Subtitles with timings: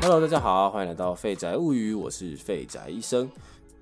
[0.00, 3.28] Hello，大家好，欢迎来到废宅物语，我是废宅医生。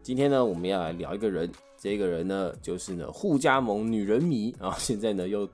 [0.03, 5.49] 今天呢，我们要来聊一个人，这个人呢，就是呢，互加盟女人迷啊， 现在呢又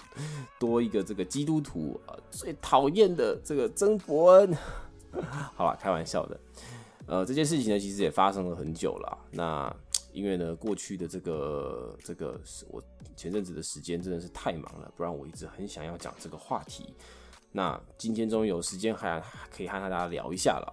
[0.61, 4.57] 多一个这个基督徒啊，最讨厌的这个曾伯恩。
[5.55, 6.41] 好了，开玩笑的。
[7.07, 9.19] 呃，这件事情呢，其实也发生了很久了。
[9.33, 9.75] 那
[10.13, 12.41] 因为呢，过去的这个这个，
[12.71, 12.81] 我
[13.17, 16.95] 前阵子的时间真的是太忙了，不然我一直很想要讲这个话题。
[17.53, 19.23] 那今天终于有时间，还
[19.55, 20.73] 可以和大家聊一下了。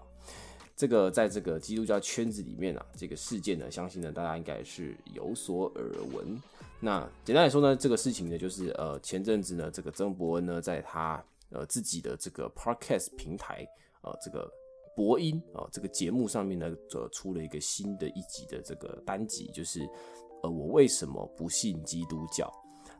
[0.75, 6.41] 这个在这个基督教圈子里面啊，这个事件呢，相信呢大家应该是有所耳闻。
[6.79, 13.67] 那简单来说呢，这个事情呢，就是呃前阵子呢，这个曾伯恩呢，在他呃自己的这个 podcast 平台
[14.01, 14.49] 呃这个
[14.95, 19.81] 博音啊这个节目上面呢，呃出了一个新的一集的这个单集，就是
[20.43, 22.49] 呃我为什么不信基督教？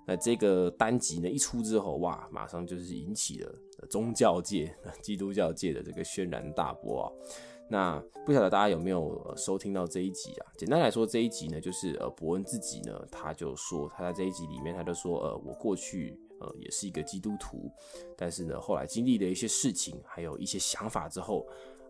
[0.09, 3.55] 那这个单集呢一出之后，哇，马上就是引起了
[3.91, 7.05] 宗教界、 基督教界的这个轩然大波啊。
[7.70, 10.51] 那不晓得大家有没有收听到这一集啊？
[10.57, 17.71] 简单来说，这一集呢，就是呃，伯恩自己呢，他就说他在这一集里面，他就说，呃，我过去呃也是一个基督徒，
[18.18, 21.46] 但是呢，后来经历了一些事情，还有一些想法之后，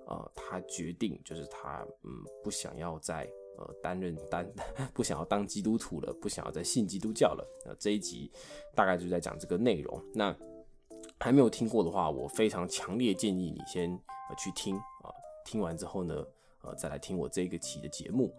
[0.07, 2.11] 呃，他决定就是他嗯
[2.43, 3.25] 不想要再
[3.57, 4.47] 呃担任担
[4.93, 7.45] 不想要当基督徒了，不想要再信基督教了。
[7.65, 8.31] 那这一集
[8.75, 10.01] 大概就在讲这个内容。
[10.13, 10.35] 那
[11.19, 13.91] 还没有听过的话，我非常强烈建议你先
[14.29, 15.11] 呃去听啊。
[15.45, 16.23] 听完之后呢，
[16.63, 18.33] 呃，再来听我这个期的节目。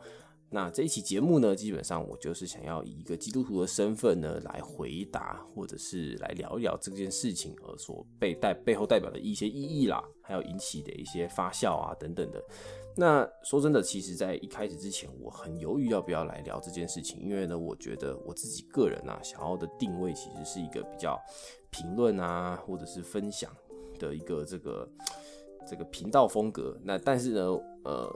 [0.53, 12.44] 那这一期节目呢，基本上我就是想要以一个基督徒的身份呢，来回答或者是来聊一聊这件事情，而所被代背后代表的一些意义啦，还有引起的一些发酵啊等等的。
[13.01, 21.19] 那说真的，其实在一开始之前，我很犹豫要不要来聊这件事情，因为呢，我觉得我自己个人啊，想要的定位其实是一个比较
[21.71, 23.51] 评论啊，或者是分享
[23.98, 24.87] 的一个这个。
[25.69, 27.43] 这个频道风格，那但是呢，
[27.84, 28.11] 呃，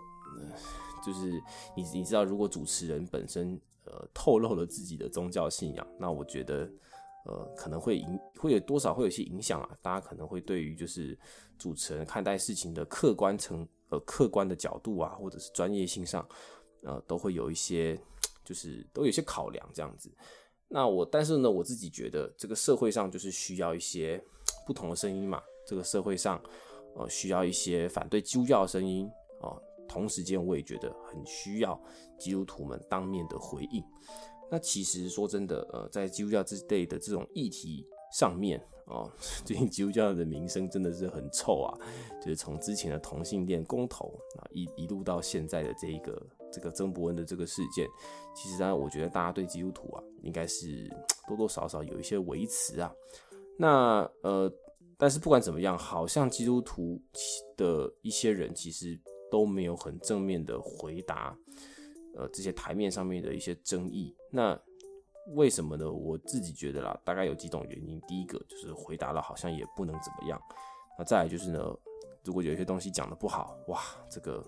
[1.04, 1.30] 就是
[1.76, 6.68] 你你知道，如果主持人本身呃透露了自己的宗教信仰，那我觉得
[7.26, 11.16] 呃可能会影会有多少会有些影响啊，大家可能会对于就是
[11.58, 16.26] 主持人看待事情的客观层呃客观的角度啊，或者是专业性上
[16.82, 17.98] 呃都会有一些
[18.44, 20.10] 就是都有些考量这样子。
[20.68, 24.22] 那我但是呢，我自己觉得这个社会上就是需要一些
[24.66, 26.42] 不同的声音嘛，这个社会上。
[26.96, 29.60] 呃，需要一些反对基督教的声音哦。
[29.88, 31.76] 同时间，我也觉得很需要
[32.20, 33.82] 基督徒们当面的回应。
[34.48, 39.10] 那其实说真的，呃，在基督教之类的这种议题上面哦，
[39.44, 41.78] 最近基督教的名声真的是很臭啊。
[42.20, 47.86] 就是从之前的同性恋公投啊，一一路到现在的这一个这个曾伯恩的这个事件，
[48.34, 50.88] 其实呢，我觉得大家对基督徒啊，应该是
[51.28, 52.92] 多多少少有一些维持啊。
[53.58, 54.52] 那呃。
[54.96, 57.02] 但是不管怎么样，好像基督徒
[57.56, 61.36] 的一些人其实都没有很正面的回答，
[62.14, 64.14] 呃，这些台面上面的一些争议。
[64.30, 64.58] 那
[65.32, 65.90] 为什么呢？
[65.90, 68.00] 我自己觉得啦，大概有几种原因。
[68.06, 70.40] 第一个就是回答了好像也不能怎么样。
[70.98, 71.58] 那再来就是呢，
[72.24, 73.80] 如果有一些东西讲的不好，哇，
[74.10, 74.44] 这个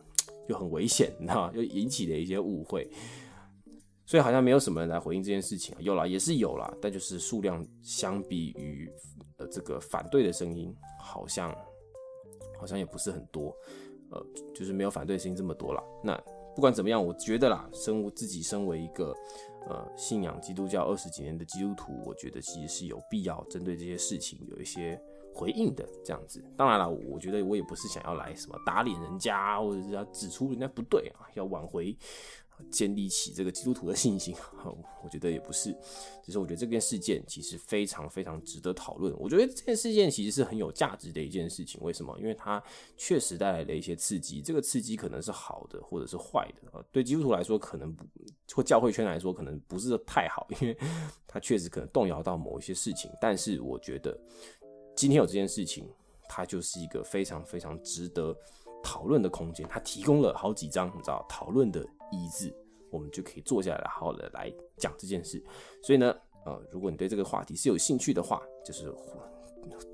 [0.48, 2.90] 又很危险，你知道又引起了一些误会。
[4.04, 8.88] 所以好像没有什么人来回应这件事情，有了也是有了，但就是数量相比于
[9.38, 11.52] 呃这个反对的声音，好像
[12.56, 13.52] 好像也不是很多，
[14.10, 15.82] 呃，就是没有反对声音这么多了。
[16.04, 16.22] 那
[16.56, 19.14] 不管怎么样，我觉得啦，身自己身为一个
[19.68, 24.98] 呃信仰基督教二十几年的基督徒，我觉得其实是有必要针对这些事情有一些
[25.34, 26.42] 回应的这样子。
[26.56, 31.94] 当然了，我觉得我也不是想要来什么打脸人家，或者是要指出人家不对啊，要挽回。
[32.70, 34.34] 建立起这个基督徒的信心，
[35.02, 35.76] 我觉得也不是，
[36.22, 39.14] 只是我觉得这件事件其实非常非常值得讨论。
[39.18, 41.80] 我觉得这件事件其实是很有价值的一件事情。
[41.82, 42.18] 为什么？
[42.18, 42.62] 因为它
[42.96, 46.84] 确实带来了一些刺激，这个刺激可能是好的，或者是坏的啊。
[46.90, 48.04] 对基督徒来说，可能不；
[48.54, 50.76] 或教会圈来说，可能不是太好， 因为
[51.26, 53.10] 它确实可能动摇到某一些事情。
[53.20, 54.18] 但是，我觉得
[54.96, 55.88] 今天有这件事情，
[56.28, 58.36] 它就是一个非常非常值得
[58.82, 59.66] 讨论的空间。
[59.68, 61.86] 它提供了好几张你知道讨论的。
[62.10, 62.54] 一字，
[62.90, 65.42] 我们就可以坐下来，好好的来讲这件事。
[65.82, 66.14] 所以呢，
[66.44, 68.92] 呃，如果你对这个话题是有兴趣的话，就是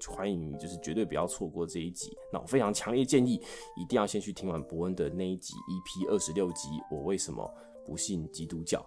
[0.06, 2.14] 欢迎你，就是绝对不要错过这一集。
[2.32, 3.40] 那我非常强烈建议，
[3.76, 7.50] 一定要先去听完伯恩的那一集 EP 二十六集《我为什么
[7.84, 8.80] 不信基督教》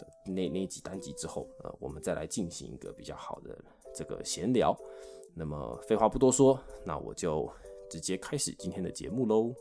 [0.00, 3.62] 的那那一集单集之后，呃，我们再来进行一个比较好的
[3.94, 4.74] 这个闲聊。
[5.34, 7.50] 那么废话不多说，那我就
[7.90, 9.54] 直接开始今天的节目喽。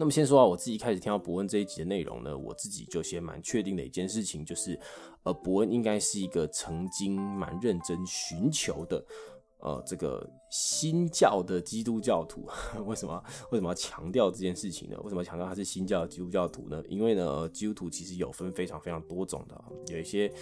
[0.00, 4.78] 那么先说啊，我自己开始听到伯恩这一集的内容呢，我自己就先蛮确定的一件事情，就是，
[5.24, 9.04] 呃，伯恩应该是一个曾经蛮认真寻求的，
[9.58, 12.48] 呃，这个新教的基督教徒，
[12.86, 14.96] 为什么为什么要强调这件事情呢？
[15.02, 16.80] 为什么强调他是新教的基督教徒呢？
[16.88, 20.32] 因为呢，基督徒其实有分非常非常多种的，有一些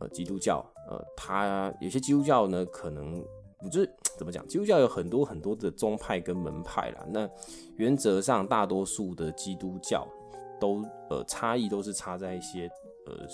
[0.00, 0.58] 呃基督教，
[0.90, 3.24] 呃，他有些基督教呢，可能
[3.70, 7.06] 就是 怎么讲，基督教有很多很多的宗派跟门派啦。
[7.10, 7.28] 那
[7.76, 10.06] 原则上，大多数的基督教
[10.60, 12.70] 都呃差异都是差在一些
[13.06, 13.26] 呃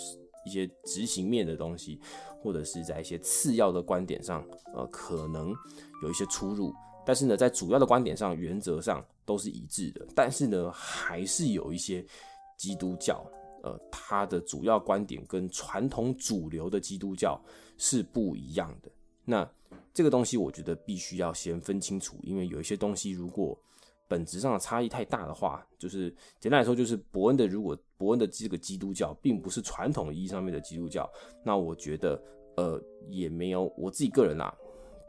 [0.47, 2.00] 一些执行面的东西。
[2.43, 5.50] 或者是在一些次要的观点上，呃，可能
[6.03, 10.06] 有一些出入，但是呢，在主要的观点上，原则上都是一致的。
[10.15, 12.05] 但是呢，还是有一些
[12.59, 13.25] 基督教，
[13.62, 17.43] 呃，它的主要观点跟传统主流的基督教
[17.79, 18.91] 是不一样的。
[19.25, 19.49] 那
[19.93, 23.59] 这个东西，我觉得必须要先分清楚，因为有一些东西如果。
[24.06, 31.11] 本质上的差异太大的话，就是简单来说，就是伯恩的如果伯恩的这个基督教并不是传统意义上面的基督教，
[31.43, 32.23] 那我觉得
[32.59, 34.55] 呃也没有我自己个人啦，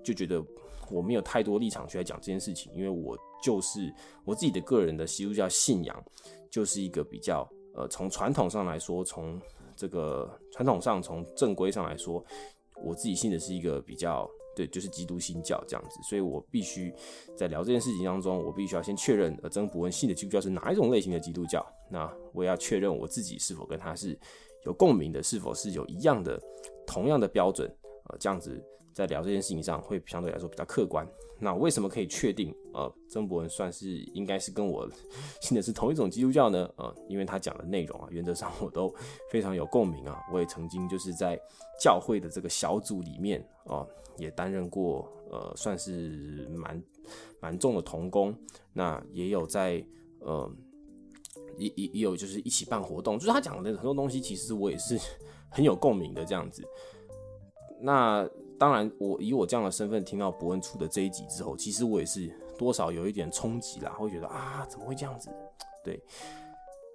[0.02, 0.42] 就觉得
[0.90, 6.04] 我没有太多立场去来讲这件事情，因为我就是我自己的个人的基督教信仰
[6.50, 9.40] 就是一个比较呃从传统上来说，从
[9.76, 12.26] 这个传统上从正规上来说，
[12.84, 14.30] 我自己信的是一个比较。
[14.56, 16.90] 对，就是基督新教这样子，所以我必须
[17.36, 21.62] 在聊这件事情当中，我必须要先确认，呃，曾伯文信的基督教是哪一种类型的基督教。
[21.92, 24.18] 那我也要确认我自己是否跟他是
[24.64, 26.42] 有共鸣的，是否是有一样的、
[26.88, 27.70] 同样的标准，
[28.10, 28.64] 呃，这样子
[28.96, 31.06] 在聊这件事情上会相对来说比较客观。
[31.38, 34.90] 那为什么可以确定，呃，曾伯文算是应该是跟我
[35.42, 36.68] 信的是同一种基督教呢？
[36.78, 38.92] 呃，因为他讲的内容啊，原则上我都
[39.30, 40.20] 非常有共鸣啊。
[40.34, 41.38] 我也曾经就是在
[41.80, 43.86] 教会的这个小组里面啊。
[44.18, 46.82] 也担任过，呃，算是蛮
[47.42, 48.34] 蛮重的童工。
[48.72, 49.86] 那也有在，
[50.20, 50.50] 呃，
[51.58, 53.20] 也也也有就是一起办活动。
[53.20, 54.98] 就是他讲的很多东西，其实我也是
[55.52, 56.64] 很有共鸣的这样子。
[57.82, 58.26] 那
[58.60, 65.30] 当然，我以我这样的身份听到伯恩出的这一集之后，其实我也是多少有一点冲击啦，会觉得啊，怎么会这样子？
[65.84, 66.02] 对。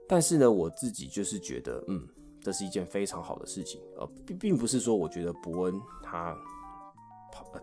[0.08, 2.06] 但是呢，我自己就是觉得，嗯，
[2.42, 3.80] 这是一件非常好的事情。
[3.96, 6.36] 呃，并并不是说我觉得伯恩他。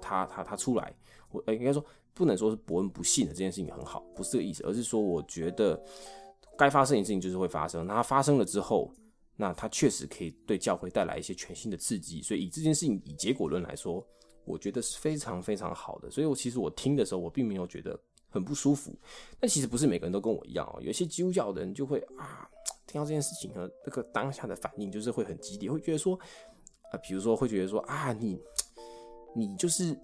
[0.01, 0.93] 他他他出来，
[1.29, 1.83] 我应该说
[2.13, 5.79] 不能说是伯恩不信的这件事情很好，不是这个意思，而是说我觉得
[6.57, 7.85] 该发生的事情就是会发生。
[7.85, 8.89] 那它发生了之后，
[9.37, 12.21] 那它确实可以对教会带来一些全新的刺激。
[12.21, 14.05] 所以以这件事情以结果论来说，
[14.43, 16.11] 我觉得是非常非常好的。
[16.11, 17.97] 所以我其实我听的时候，我并没有觉得
[18.29, 18.93] 很不舒服。
[19.39, 22.49] 但其实不是每个人都跟我一样哦，有一些基督教的人就会啊，
[22.85, 26.19] 听到这件事情和那个当下的反应就是会很激烈，会觉得说
[26.91, 28.37] 啊，比如说会觉得说啊，你。
[29.35, 29.95] 你就是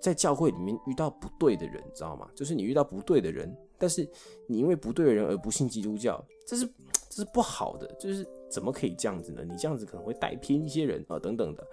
[0.00, 2.28] 在教会里面遇到不对的人，知道吗？
[2.34, 4.02] 就是你遇到不对的人，但是
[4.48, 6.68] 你因为不对的人而不信基督教，这是
[7.14, 7.86] 这是不好的。
[7.98, 9.44] 就是怎么可以这样子呢？
[9.44, 11.66] 你这样子可能会带偏一些人啊，等等的。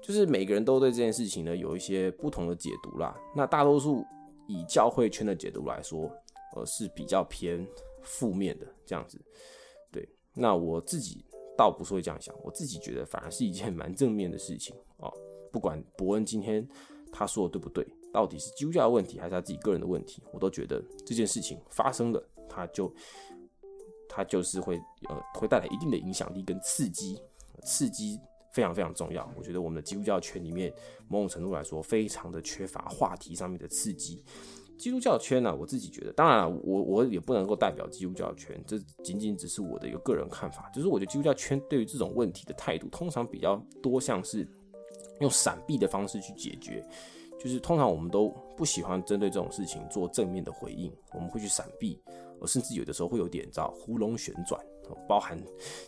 [0.00, 3.16] 就是每个人都对这件事情呢有一些不同的解读啦。
[3.34, 4.04] 那大多数
[4.46, 6.08] 以教会圈的解读来说，
[6.54, 7.66] 呃是比较偏
[8.02, 9.20] 负面的这样子。
[9.90, 11.24] 对，那我自己
[11.56, 15.10] 倒不是会这样想，我自己觉得反而是一件蛮正面的事情啊。
[15.50, 16.66] 不管伯恩今天
[17.10, 22.92] 他说的对不对，到底是基督教的问题还是他自己个人的问题，我都觉得这件事情发生了，他就
[24.16, 27.20] 它就是会呃会带来一定的影响力跟刺激，
[27.64, 28.18] 刺激
[28.50, 29.30] 非常非常重要。
[29.36, 30.72] 我觉得我们的基督教圈里面
[31.08, 34.24] 某种程度来说非常的缺乏话题上面的刺激。
[34.78, 40.70] 基督教圈呢，我自己觉得，当然了，我我也不能够代表基督教圈，这仅仅只是我的一个个人看法。
[40.74, 44.48] 就是我觉得基督教圈对于这种问题的态度，通常比较多像是。
[45.20, 46.86] 用闪避的方式去解决，
[47.38, 51.98] 就是通常我们都不喜欢针对这种事情做正面的回应，我们会去闪避，
[52.40, 54.60] 我甚至有的时候会有点叫胡龙旋转，
[55.08, 55.38] 包含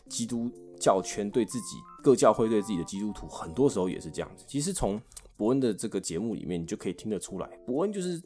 [0.09, 0.51] 基督
[0.81, 4.45] 教圈对自己各教会对自己的基督徒，很多时候也是这样子。
[4.47, 5.01] 其实从
[5.37, 8.21] 伯恩的这个节目里面，你就可以听得出来，伯恩就是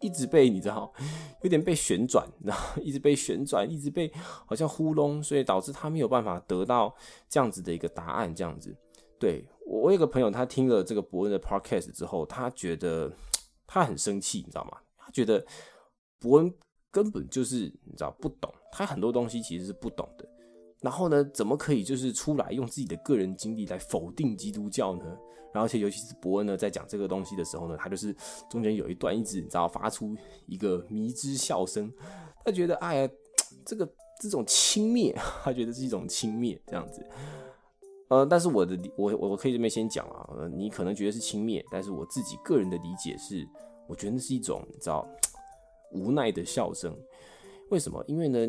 [0.00, 0.92] 一直被你知道，
[1.42, 4.12] 有点被旋转，然后一直被旋转，一直被
[4.44, 6.94] 好像糊弄，所以导致他没有办法得到
[7.28, 8.76] 这样子的一个答案，这样子。
[9.18, 13.10] 对我，我有个朋友，他听了这个伯恩的 podcast 之后，他觉得
[13.66, 14.78] 他很生气，你知道吗？
[14.98, 15.42] 他觉得
[16.18, 16.52] 伯恩
[16.96, 20.26] 根本就是你知道不懂，他很多东西其实是不懂的。
[20.80, 25.04] 然后呢，怎么可以就是出来用自己的个人经历来否定基督教呢？
[25.52, 28.16] 然后，而且尤其是伯恩呢，在讲这个东西的时候呢，他就是
[28.48, 31.92] 中间有一段一直你知道发出一个迷之笑声，
[32.42, 33.10] 他觉得哎呀，
[33.66, 33.86] 这个
[34.18, 37.06] 这种轻蔑，他觉得是一种轻蔑这样子。
[38.08, 43.46] 呃，但是我的我我可以这边先讲啊，你可能觉得是轻蔑，但是我自己个人的理解是，
[43.86, 45.06] 我觉得那是一种你知道
[45.92, 46.96] 无奈的笑声。
[47.70, 48.04] 为什么？
[48.06, 48.48] 因为呢，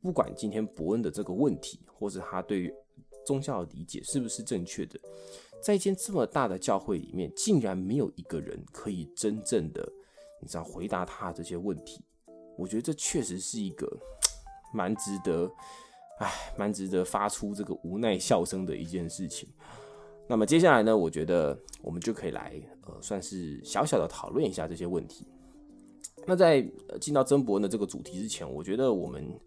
[0.00, 2.72] 不管今天伯恩的这个问题，或者他对于
[3.26, 4.98] 宗教的理解是不是正确的，
[5.62, 9.86] 在一间这么大的教会里面，竟然没有一个人可以真正的，
[10.40, 12.04] 你知道回答他这些问题。
[12.56, 13.86] 我觉得这确实是一个
[14.72, 15.50] 蛮值得，
[16.20, 19.48] 唉，蛮值得发出这个无奈笑声的一件事情。
[20.28, 25.26] 那么接下来呢，我觉得我们就可以来，呃，算是小小的讨论一下这些问题。
[26.24, 26.66] 那在
[27.00, 29.40] 进到曾伯恩的这个主题之前，我觉得我们，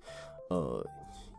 [0.49, 0.85] 呃，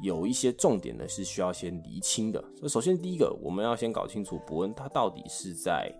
[0.02, 2.42] 有一些重点呢是需要先厘清的。
[2.68, 5.90] 首先第一个，我们要先搞清楚伯恩他到底是在，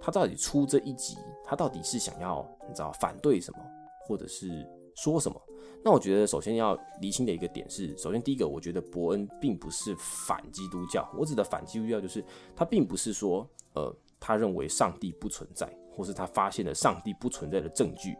[0.00, 3.58] 他到底出这一集，他到底是想要你知道反对什么，
[4.06, 5.40] 或者是说什么？
[5.82, 11.08] 那我觉得首先要厘清的一个点是，首先第一个，我觉得伯恩并不是反基督教。
[11.16, 18.16] 我指的反基督教就是他并不是说，呃，他认为上帝不存在，或是他发现了上帝不存在的证据。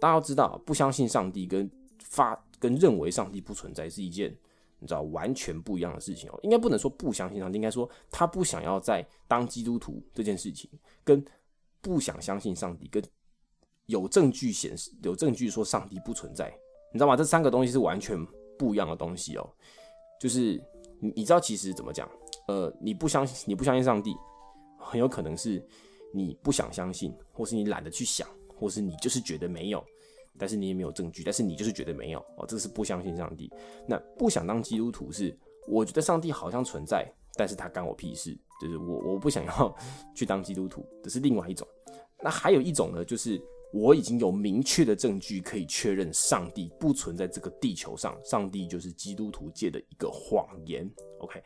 [0.00, 1.70] 大家要知道，不相信上帝跟
[2.02, 4.34] 发跟认为上帝不存在是一件
[4.78, 6.40] 你知道完全不一样的事情哦。
[6.42, 10.70] 应该不能说不相信上帝，应该说他不想要在当基督徒这件事情，
[11.04, 11.22] 跟
[11.80, 13.02] 不想相信上帝，跟
[13.86, 16.52] 有证据显示有证据说上帝不存在。
[16.92, 17.14] 你知道吗？
[17.16, 18.18] 这三个东西是完全
[18.58, 19.48] 不一样的东西哦。
[20.20, 20.60] 就是
[20.98, 22.08] 你你知道，其实怎么讲？
[22.48, 24.14] 呃，你不相信，你不相信上帝，
[24.78, 25.64] 很有可能是
[26.12, 28.28] 你不想相信，或是你懒得去想，
[28.60, 29.82] 或是你就是觉得没有，
[30.38, 32.44] 但是你也没有证据，但是你就是觉得没有哦。
[32.46, 33.50] 这是不相信上帝。
[33.88, 35.36] 那不想当基督徒是，
[35.66, 39.74] 我觉得上帝好像存在，但是他干我屁事，就是我我不想要
[40.14, 41.66] 去当基督徒，这是另外一种。
[42.22, 43.40] 那还有一种呢，就是。
[43.72, 50.90] 我已经有明确的证据可以确认上帝不存在这个地球上，上帝就是基督徒界的一个谎言。
[51.20, 51.40] OK，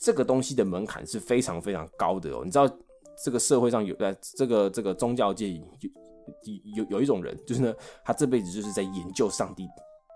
[0.00, 2.40] 这个东西的门槛是非常非常高的哦。
[2.42, 2.66] 你知道
[3.22, 5.46] 这个社会上有在这个这个宗教界
[6.74, 9.68] 有有有一种人，就是呢，他这辈子就是在研究上帝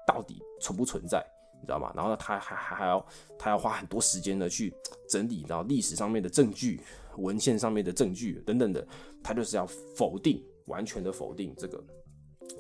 [0.06, 1.24] 到底存不存在，
[1.60, 1.92] 你知道吗？
[1.94, 3.06] 然后呢，他还还还要
[3.38, 4.74] 他要花很多时间呢去
[5.08, 6.80] 整理到历史上面的证据、
[7.16, 8.86] 文献上面的证据等等的，
[9.22, 10.42] 他就是要否定。
[10.68, 11.82] 完全的否定这个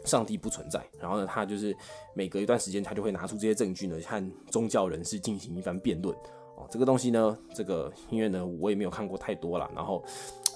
[0.06, 1.76] 上帝不存在，然后呢，他就是
[2.14, 6.16] 每隔一段时间，他就会拿出这些证据呢，和宗教人士进行一番辩论。
[6.56, 10.02] 哦，这个东西呢，这个因为呢，我也没有看过太多了，然后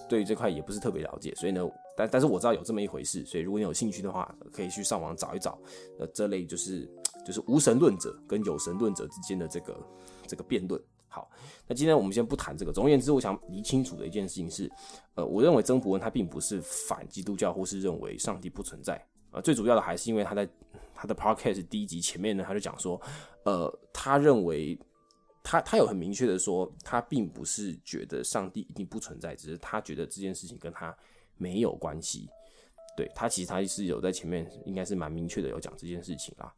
[0.09, 1.63] 对于这块也不是特别了解，所以呢，
[1.97, 5.59] 但但是我知道有这么一回事，所以如果你有兴趣的话，可以去上网找一找。
[5.99, 6.89] 呃，这类就是
[7.25, 9.77] 就是无神论者跟有神论者之间的这个
[10.27, 10.83] 这个辩论。
[11.09, 11.31] 好，
[11.67, 12.73] 那今天我们先不谈这个。
[12.73, 14.71] 总而言之，我想理清楚的一件事情是，
[15.15, 18.99] 呃，我认为曾伯恩他并不是反基督教，或是认为上帝不存在。
[19.31, 20.49] 呃，最主要的还是因为他在
[20.95, 22.99] 他的 podcast 第一集前面呢，他就讲说，
[23.45, 24.79] 呃，他认为
[25.43, 30.97] 他他有很明确的说，他并不是觉得上帝一定不存在，只是他觉得这件事情跟他
[31.37, 32.29] 没有关系。
[32.97, 36.53] 对他其实他是有在前面应该是蛮明确的有讲这件事情啦。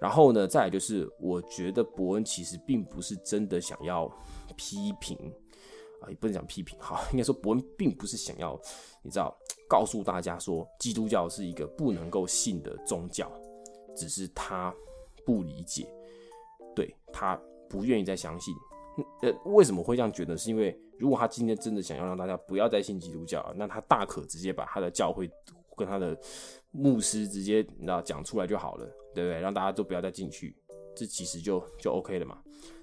[0.00, 4.08] 然后呢，再来就是，我觉得伯恩其实并不是真的想要
[4.56, 5.16] 批评
[6.00, 8.60] 啊，也不能讲批评，好，应该说伯恩并不是想要，
[9.02, 9.36] 你知道，
[9.68, 13.30] 告诉大家说基督教是一个不能够信的宗教，
[13.96, 14.74] 只是他
[15.24, 15.86] 不理解，
[16.74, 18.54] 对他不愿意再相信。
[19.22, 20.36] 呃，为什么会这样觉得？
[20.36, 25.30] 是因为如果他今天真的想要让大家不要再信基督教，那他大可直接把他的教会
[25.76, 26.16] 跟他的
[26.70, 28.88] 牧师直接你知道讲出来就好了。
[29.14, 29.38] 对不对？
[29.42, 30.56] 让大家都不要再进去，
[30.96, 32.38] 这其实就就 OK 了嘛。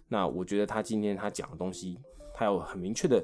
[0.08, 2.00] 那我觉得他今天他讲的东西，
[2.36, 3.20] 他有很明确的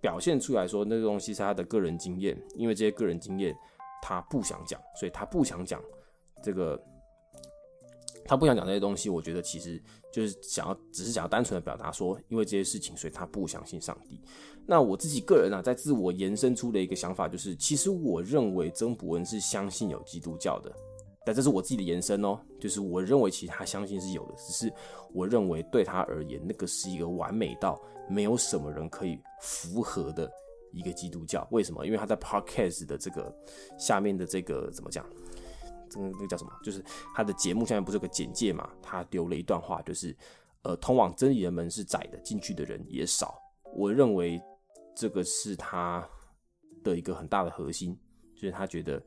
[0.00, 3.52] 表现出来说，那个东西是他的个人经验，因为这些个人经验
[4.00, 5.82] 他不想讲，所以他不想讲
[6.40, 6.80] 这个，
[8.30, 9.10] 他不想讲这些东西。
[9.10, 9.82] 我觉得其实
[10.12, 14.20] 就是想要，只是想要单纯的表达说，因为这些事情，所以他不相信上帝。
[14.64, 20.72] 那我自己个人啊，在自我延伸出的一个想法就是，其实我认为曾伯恩是相信有基督教的。
[21.26, 24.72] 但这是我自己的延伸哦，就是我认为其实他相信是有的，只是
[25.12, 30.30] 我认为对他而言，那个是一个完美到没有什么人可以符合的
[30.72, 31.44] 一个基督教。
[31.50, 31.84] 为什么？
[31.84, 33.34] 因为他在 Podcast 的这个
[33.76, 35.04] 下面的这个怎么讲？
[35.90, 36.50] 这个那个叫什么？
[36.62, 36.82] 就是
[37.14, 38.70] 他的节目下面不是有个简介嘛？
[38.80, 40.16] 他留了一段话，就是
[40.62, 43.38] 呃，通往真理的门是窄的，进去的人也少。
[43.74, 44.40] 我认为
[44.96, 46.08] 这个是他
[46.84, 47.98] 的一个很大的核心，
[48.34, 49.02] 就是他觉得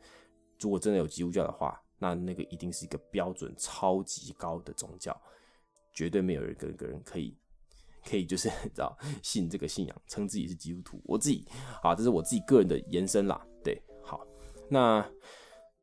[0.60, 1.80] 如果真的有基督教的话。
[2.00, 5.18] 那那个一定是一个标准超级高的宗教，
[5.94, 7.34] 绝对没有一个个人可以
[8.06, 11.02] 可以就是知道信这个信仰，称自己是基督徒。
[11.06, 11.48] 我自己
[11.82, 13.42] 啊，这是我自己个人的延伸啦。
[13.64, 14.28] 对，好，
[14.70, 15.10] 那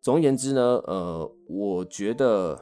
[0.01, 2.59] 总而言之呢，呃，我觉得，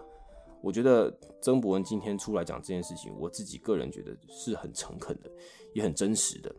[0.62, 5.30] 我觉得曾伯文今天出来讲这件事情，我自己个人觉得是很诚恳的，
[5.74, 6.54] 也很真实的。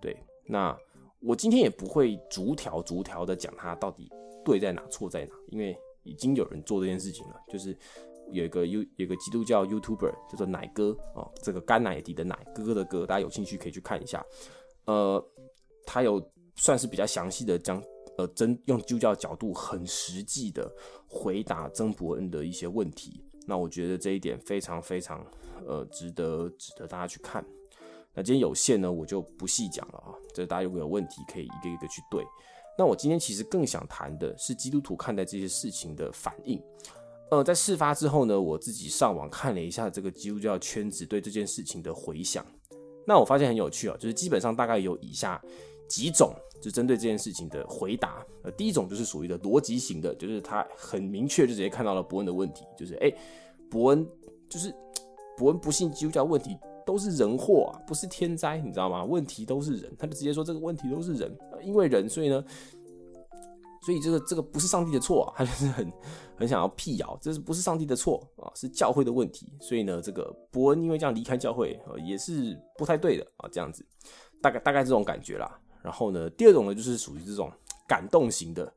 [0.00, 0.76] 对，那
[1.20, 4.10] 我今天也不会逐条逐条的讲他到底
[4.44, 5.76] 对在哪，错在哪，因为。
[6.02, 7.76] 已经有人做这件事情了，就是
[8.32, 14.24] 有一个 U 有个基督教 YouTuber 叫做奶哥哦，这个甘乃迪的奶哥哥的哥，大家有兴趣可以去看一下。
[14.86, 15.22] 呃，
[15.84, 16.20] 他有
[16.56, 17.80] 算是比较详细的讲
[18.20, 20.70] 呃真用基督教角度很实际的
[21.06, 23.22] 回答曾伯恩的一些问题。
[23.46, 25.24] 那我觉得这一点非常非常
[25.66, 27.44] 呃值得值得大家去看。
[28.14, 30.12] 那今天有限呢，我就不细讲了啊。
[30.34, 32.24] 这大家如果有问题，可以一个一个去对。
[32.76, 36.62] 那我今天其实更想谈的是基督徒看待这些事情的反应。
[37.30, 42.44] 呃，在事发之后呢，我自己上网看了一下这个基督教圈子对这件事情的回响。
[43.06, 45.40] 那我发现很有趣啊，就是基本上大概有以下
[45.90, 46.32] 几种，
[46.62, 48.24] 就针对这件事情的回答。
[48.44, 53.12] 呃，第一种就是属于的逻辑型的，就是他很明确就直接看到了伯恩的问题，就是哎，
[53.68, 54.08] 伯恩
[54.48, 54.74] 就是
[55.36, 56.56] 伯恩不信基督教问题。
[56.86, 59.04] 都是人祸啊，不是天灾，你知道吗？
[59.04, 62.42] 问题都是人，他就直接说这个问题都是人，因为人，所以呢，
[63.84, 65.92] 所以这个这个不是上帝的错啊，他就是很
[66.36, 68.50] 很想要辟谣，这是不是上帝的错啊？
[68.56, 73.86] 是教会的问题，所以呢，这个伯恩因为这样离开教会，呃，也是不太对的啊，这样子，
[74.42, 75.60] 大概大概这种感觉啦。
[75.82, 77.50] 然后呢，第二种呢，就是属于这种
[77.86, 78.72] 感动型的，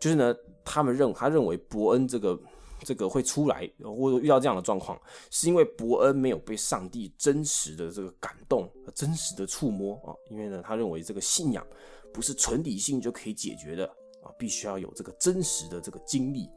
[0.00, 2.38] 就是呢，他们认他认为伯恩这个。
[2.84, 10.10] 这个会出来，或者遇到这样的状况，是因为伯恩没有被上帝真实的这个感动、真实的触摸啊。
[10.28, 11.64] 因为呢，他认为这个信仰
[12.12, 13.86] 不是纯理性就可以解决的
[14.20, 16.50] 啊，必须要有这个真实的这个经历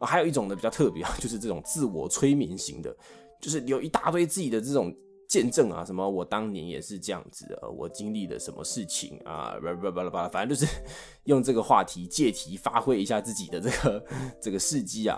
[0.00, 0.04] 啊。
[0.04, 2.92] 还有一种呢比较特别啊， 就是这种自我催眠型的，
[3.40, 4.92] 就是有一大堆自己的这种
[5.30, 10.82] 见证啊，什么我当年也是这样子的，我经历了什么事情啊，巴拉巴拉巴拉，反正就是
[11.26, 14.04] 用这个话题借题发挥一下自己的这个
[14.42, 15.16] 这个事迹啊。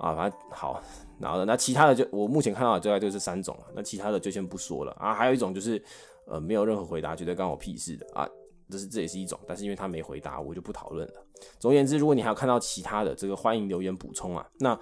[0.00, 0.82] 啊，反正好，
[1.20, 5.14] 然后呢，那其他的就我目前看到的大概就是三种了，那其他的就先不说了啊。
[5.14, 5.80] 还有一种就是，
[6.26, 8.28] 呃，没有任何回答，觉得关我屁事的啊，
[8.68, 11.14] 这是这也是一种，但是因为他没回答，我就不讨论了。
[11.60, 14.44] 总而言之，如果你还有看到其他的，这个欢迎留言补充啊。
[14.58, 14.76] 那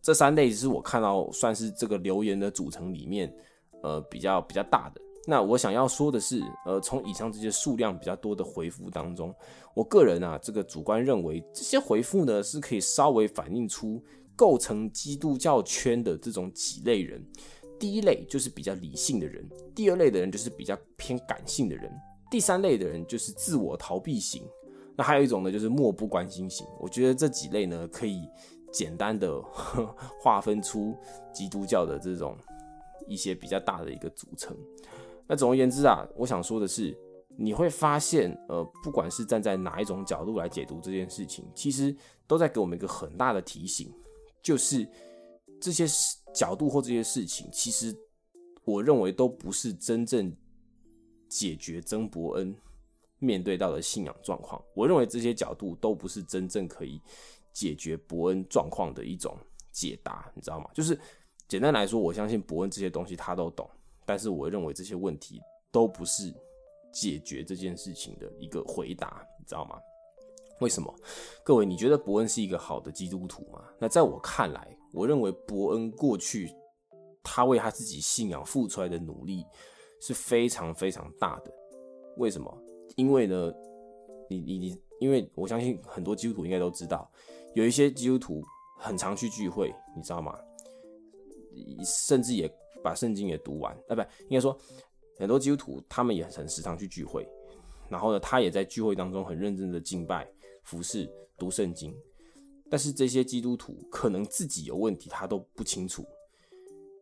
[0.00, 3.34] 这三类是我看到算是这个留言的组成里面，
[3.82, 5.00] 呃，比较比较大的。
[5.26, 9.34] 那我想要说的是，呃，从以上这些数量比较多的回复当中，
[9.74, 14.02] 我个人啊，这个主观认为这些回复呢是可以稍微反映出。
[14.34, 17.22] 构成基督教圈的这种几类人，
[17.78, 21.92] 第一类就是比较理性的人，第二类的人就是比较偏感性的人，
[22.30, 24.42] 第三类的人就是自我逃避型，
[24.96, 26.66] 那还有一种呢就是漠不关心型。
[26.80, 28.26] 我觉得这几类呢可以
[28.72, 29.40] 简单的
[30.18, 30.96] 划分出
[31.32, 32.34] 基督教的这种
[33.06, 34.56] 一些比较大的一个组成。
[35.26, 36.96] 那总而言之啊，我想说的是，
[37.36, 41.94] 你会发现，呃，不管是站在哪一种角度来解读这件事情，其实
[42.26, 43.92] 都在给我们一个很大的提醒。
[44.42, 44.86] 就是
[45.60, 45.86] 这些
[46.34, 47.96] 角度或这些事情，其实
[48.64, 50.34] 我认为都不是真正
[51.28, 52.54] 解决曾伯恩
[53.20, 54.60] 面对到的信仰状况。
[54.74, 57.00] 我认为这些角度都不是真正可以
[57.52, 59.38] 解决伯恩状况的一种
[59.70, 60.68] 解答，你知道吗？
[60.74, 60.98] 就是
[61.48, 63.68] 简单来说，我相信伯恩这些东西他都懂，
[64.06, 66.32] 但是我认为这些问题都不是
[66.92, 69.78] 解决这件事情的一个回答，你知道吗？
[70.60, 70.94] 为什么？
[71.44, 73.64] 各位，你觉得伯恩是一个好的基督徒吗？
[73.78, 76.54] 那在我看来，我认为伯恩过去
[77.22, 79.44] 他为他自己信仰付出来的努力
[80.00, 81.52] 是非常非常大的。
[82.16, 82.56] 为什么？
[82.96, 83.52] 因为呢，
[84.30, 87.10] 你你你，因为我相信很多基督徒应该都知道，
[87.54, 88.42] 有一些基督徒
[88.78, 90.38] 很常去聚会，你知道吗？
[91.84, 94.58] 甚至也把圣经也读完，啊，不，应该说
[95.18, 97.28] 很多基督徒他们也很时常去聚会，
[97.88, 100.26] 然后呢，他也在聚会当中很认真的敬拜。
[100.64, 101.92] 服侍读圣经，
[102.70, 106.06] 但是这些基督徒可能自己有问题，他都不清楚。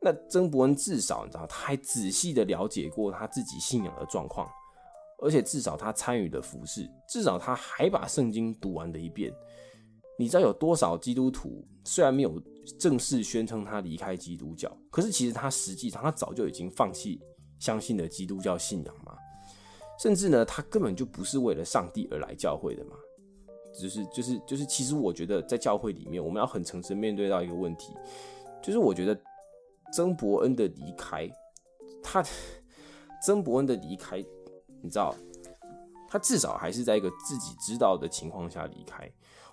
[0.00, 4.48] 那曾伯恩至少你知道，他还仔细的了解过他自己信仰的状况，
[5.18, 9.30] 而且至少他参与的服侍，至少他还把圣经读完了一遍。
[10.20, 12.38] 你知道有多少基督徒虽然没有
[12.78, 17.18] 正式宣称他离开基督教，可是其实他实际上他早就已经放弃
[17.58, 19.16] 相信的基督教信仰嘛？
[19.98, 22.96] 甚至呢，他根本就不是为了上帝而来教会的嘛？
[23.80, 27.94] 就是就是就是，其实我觉得在教会里面，我们要很诚实面对到一个问题，
[28.62, 29.18] 就是我觉得
[29.94, 31.26] 曾伯恩的离开，
[32.02, 32.22] 他
[33.24, 34.22] 曾伯恩的离开，
[34.82, 35.14] 你知道，
[36.06, 39.10] 他至少还是在一个自己知道的情况下离开。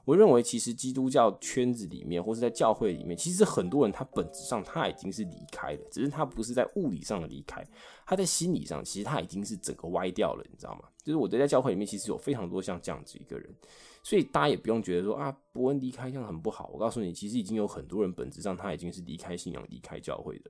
[0.07, 7.61] 我认为，其实基督教圈子里面，或是在教会里面，其实很多人他本质上他已经是离开了，只是他不是在物理上的离开，
[8.05, 10.87] 他在心理上其实他已经是整个歪掉了，你知道吗？
[11.03, 13.53] 就是我在教会里面，其实有非常多像这样子一个人，
[14.01, 16.69] 所以大家也不用觉得说啊，伯恩离开这样很不好。
[16.73, 20.49] 我告诉你，其实已经有很多人本质上他已经是离开信仰、离开教会的。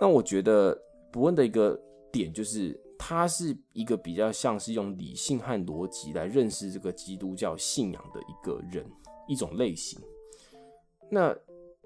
[0.00, 0.74] 那我觉得
[1.12, 1.78] 伯恩的一个
[2.10, 2.81] 点就是。
[3.04, 8.88] 他是一个比较像是用理性和逻辑来认识这个基督教信仰的一个人，
[9.26, 10.00] 一种类型。
[11.10, 11.36] 那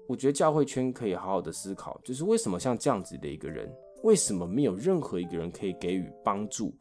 [0.07, 3.67] 我觉得教会圈可以好好的思考，就是为什么像这样子的一个人，
[4.03, 6.71] 为什么没有任何一个人可以给予帮助，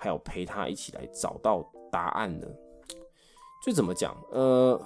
[0.00, 2.46] 还有陪他一起来找到答案呢？
[3.64, 4.20] 就怎么讲？
[4.32, 4.80] 呃，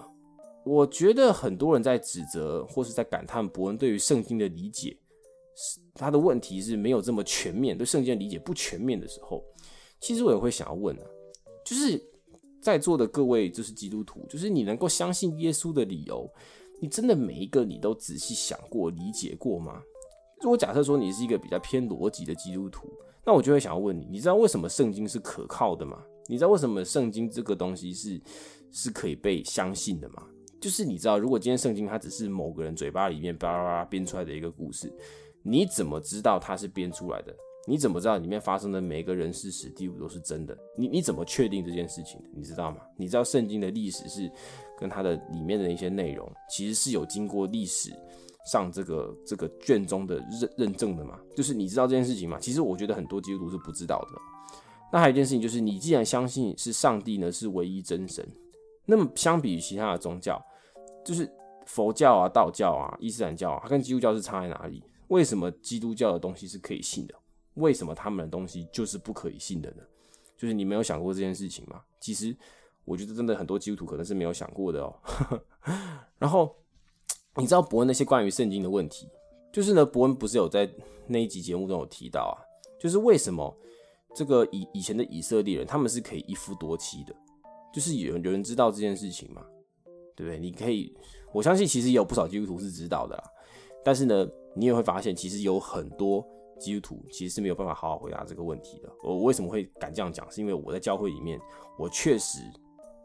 [0.62, 4.94] 我觉得很多人在指责或是在感叹伯恩对于圣经的理解，
[5.94, 9.42] 他的问题是没有这么全面，对圣经的理解不全面的时候，
[10.00, 11.04] 其实我也会想要问啊，
[11.64, 12.00] 就是
[12.62, 16.30] 在座的各位就是基督徒，就是你能够相信耶稣的理由，
[16.80, 19.82] 你真的每一个你都仔细想过、理解过吗？
[20.42, 22.88] 如果假设说你是一个比较偏逻辑的基督徒，
[23.26, 26.02] 那我就会想要问你，你知道为什么圣经是可靠的吗？
[26.28, 28.20] 你知道为什么圣经这个东西是
[28.70, 30.26] 是可以被相信的吗？
[30.60, 34.92] 就是你知道，如果今天圣经它只是某个人嘴巴里面叭叭叭编出来的一个故事，
[35.42, 37.34] 你怎么知道它是编出来的？
[37.66, 40.56] 你怎么知道里面发生的每个人事史地物都是真的？
[40.76, 42.28] 你你怎么确定这件事情的？
[42.34, 42.78] 你知道吗？
[42.96, 44.30] 你知道圣经的历史是
[44.78, 47.90] 跟它的里面的一些内容，其实是有经过历史。
[48.46, 52.38] 上这个这个卷宗的认认证的嘛，就是你知道这件事情吗？
[52.40, 54.18] 其实我觉得很多基督徒是不知道的。
[54.90, 58.26] 那还有一件事情就是，你既然相信是上帝呢是唯一真神，
[58.86, 60.42] 那么相比于其他的宗教，
[61.04, 61.30] 就是
[61.66, 64.82] 佛教啊、道教啊、伊斯兰教啊，它跟基督教是差在哪里？
[65.10, 67.14] 为什么基督教的东西是可以信的？
[67.54, 69.82] 为什么他们的东西就是不可以信的呢？
[70.36, 71.82] 就是你没有想过这件事情吗？
[72.00, 72.36] 其实
[72.84, 74.94] 我觉得真的很多基督徒可能是没有想过的哦。
[76.18, 76.56] 然后。
[77.36, 79.08] 你知道伯恩那些关于圣经的问题，
[79.52, 80.68] 就是呢，伯恩不是有在
[81.06, 82.36] 那一集节目中有提到啊，
[82.78, 83.56] 就是为什么
[84.16, 87.14] 这个以以前的以色列人他们是可以一夫多妻的，
[87.72, 89.46] 就是有有人知道这件事情吗？
[90.16, 90.40] 对不对？
[90.40, 90.92] 你可以，
[91.32, 93.24] 我相信其实也有不少基督徒是知道的啦，
[93.84, 96.26] 但是呢，你也会发现其实有很多
[96.58, 98.92] 基督徒其实是没有办法好好回答这个问题的。
[99.02, 100.30] 我为什么会敢这样讲？
[100.30, 101.40] 是因为我在教会里面，
[101.78, 102.38] 我确实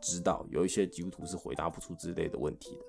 [0.01, 2.81] 知道有一些基督徒是回答不出之类的问题的。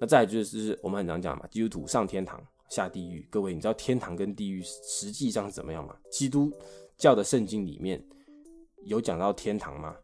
[0.00, 3.26] 那再就是我们很常讲嘛，基督徒上天堂下地狱。
[3.30, 5.96] 各位，你知道天堂跟地狱实际上是怎么样吗？
[6.10, 6.52] 基督
[6.96, 8.04] 教的圣经里面
[8.84, 9.96] 有讲到天堂吗？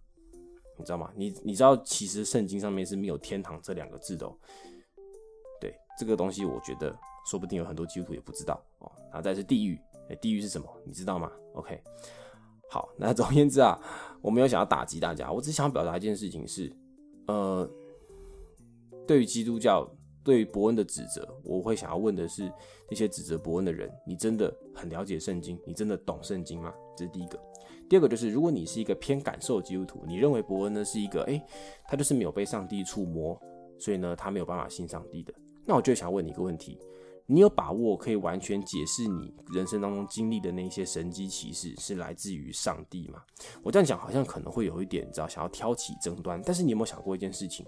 [0.78, 1.12] 你知道吗？
[1.14, 4.26] 你你知道其实圣经上面是没有天堂这两个字的。
[4.26, 4.34] 哦。
[5.60, 6.96] 对，这个东西我觉得
[7.26, 8.90] 说不定有很多基督徒也不知道哦。
[9.04, 10.68] 然后再是地狱，哎，地狱是什么？
[10.84, 11.80] 你知道吗？OK，
[12.70, 13.78] 好，那总而言之啊，
[14.20, 16.72] 我没有想要打击大家，我只想表达一件事情是，
[17.26, 17.68] 呃。
[19.06, 19.84] 对于基督教
[20.22, 22.48] 对于伯恩的指责，我会想要问的是：
[22.88, 25.58] 那些指责伯恩的人，你真的很了解圣经？
[25.66, 26.72] 你真的懂圣经吗？
[26.96, 27.36] 这是第一个。
[27.88, 31.42] 第二个就是，如果你是一个偏感受基督徒，你认为伯恩呢是一个，诶，
[31.88, 33.36] 他就是没有被上帝触摸，
[33.80, 35.34] 所以呢他没有办法信上帝的。
[35.66, 36.78] 那我就想问你一个问题：
[37.30, 43.22] 你有把握可以完全解释你人生当中经历的那些神机骑士是来自于上帝吗？
[43.62, 46.42] 我这样讲好像可能会有一点，你知道，想要挑起争端。
[46.44, 47.64] 但是你有没有想过一件事情？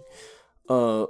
[0.67, 1.09] 呃。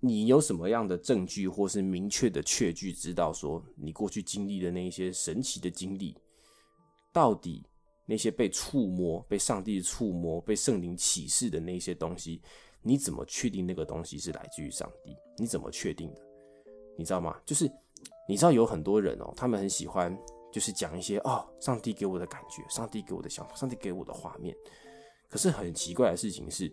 [0.00, 6.14] 你有什么样的证据，或是明确的确据，知道说你过去经历的那一些神奇的经历，
[7.10, 7.66] 到底
[8.04, 12.42] 那些被触摸、被上帝触摸、被圣灵启示的那些东西，
[12.82, 15.16] 你怎么确定那个东西是来自于上帝？
[15.38, 16.20] 你怎么确定的？
[16.96, 17.36] 你知道吗？
[17.44, 17.70] 就是
[18.28, 20.16] 你知道有很多人哦，他们很喜欢
[20.52, 24.54] 就是讲一些哦，上帝给我的感觉，上帝给我的想法，上帝给我的画面。
[25.28, 26.72] 可是很奇怪的事情是，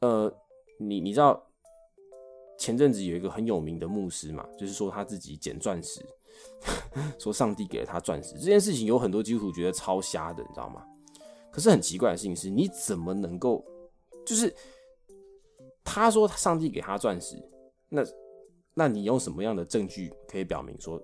[0.00, 0.32] 呃，
[0.78, 1.46] 你你知道。
[2.58, 6.00] 前阵子有一个很有名的牧师嘛，就是说他自己捡钻石，
[7.18, 10.86] 说上帝给了他钻石这件事情，有很多基督徒觉得超瞎的，你知道吗？
[11.50, 13.64] 可是很奇怪的事情是，你怎么能够，
[14.24, 14.54] 就是
[15.82, 17.36] 他说上帝给他钻石，
[17.88, 18.04] 那
[18.74, 21.00] 那你用什么样的证据可以表明说，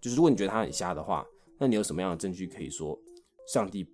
[0.00, 1.26] 就是如果你觉得他很瞎的话，
[1.58, 2.98] 那你有什么样的证据可以说
[3.48, 3.86] 上帝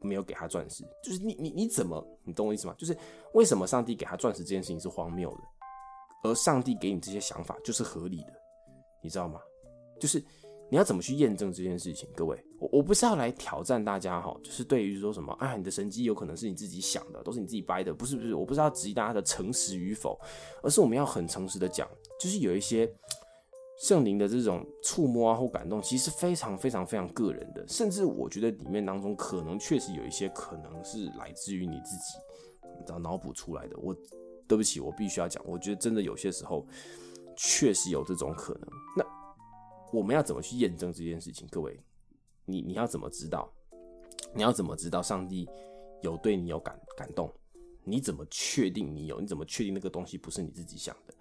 [0.00, 0.84] 没有给他钻石？
[1.02, 2.74] 就是你你你怎么，你懂我意思吗？
[2.78, 2.96] 就是
[3.34, 5.40] 为什么上帝给他钻石这件事情是荒谬的？
[6.24, 8.32] 而上帝给你这些想法就是合理的，
[9.02, 9.40] 你知道吗？
[10.00, 10.24] 就是
[10.70, 12.08] 你要怎么去验证这件事情？
[12.14, 20.16] 各位，我我不是要来挑战大家哈，就是对于说什么啊，你的神机有可能是你自己想的，都是你自己掰的，不是不是，我不是要质疑大家的诚实与否，
[20.62, 21.88] 而是我们要很诚实的讲，
[22.22, 22.94] 就是有一些
[23.78, 32.18] 圣灵的这种触摸啊或感动，其实非常非常非常个人的，甚至我觉得里面当中可能确实有一些可能是来自于你自己，
[32.78, 33.96] 你知道脑补出来的，我。
[34.48, 36.66] 对不起，我必须要讲，我觉得真的有些时候
[37.34, 38.68] 确实有这种可能。
[38.94, 39.04] 那
[39.90, 41.48] 我们要怎么去验证这件事情？
[41.50, 41.80] 各位，
[42.44, 43.50] 你你要怎么知道？
[44.34, 45.48] 你要怎么知道上帝
[46.02, 47.32] 有对你有感感动？
[47.82, 49.22] 你怎么确定你有？
[49.22, 51.14] 你怎么确定那个东西不是你自己想的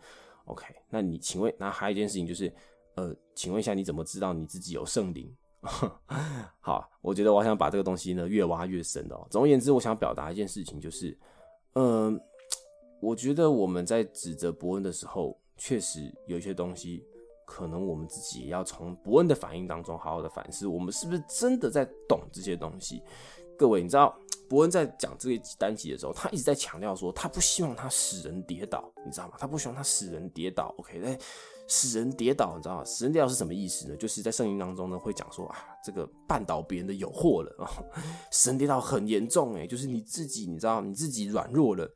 [0.45, 0.65] ？OK？
[0.89, 2.53] 那你请问，那还有一件事情就是，
[2.95, 5.33] 呃，请问一下，你怎么知道你自己有圣灵？
[6.59, 9.27] 好，我觉得我想把这个东西呢越挖越深哦。
[9.29, 11.17] 总而言之，我想表达一件事情就是，
[11.73, 12.19] 嗯。
[13.03, 17.03] 我觉得我们在指责伯恩的时候，确实有一些东西，
[17.47, 23.01] 可能我们自己也要从伯恩的反应当中好好的反思，我们是不是真的在懂这些东西？
[23.57, 24.15] 各位，你知道
[24.51, 29.35] 伯恩在讲这个单集的时候，他一直在强调说，他不希望他使人跌倒，你知道吗？
[29.39, 30.75] 他不希望他使人跌倒。
[30.77, 31.17] OK，在
[31.69, 32.83] 使人跌倒，你知道吗？
[32.83, 33.95] 使人跌倒是什么意思呢？
[33.95, 37.71] 就是在圣经当中呢，会讲说啊，这个绊倒别人的有祸了啊，
[38.29, 41.89] 使人跌倒很严重哎，就是你自己，你知道你自己软弱了，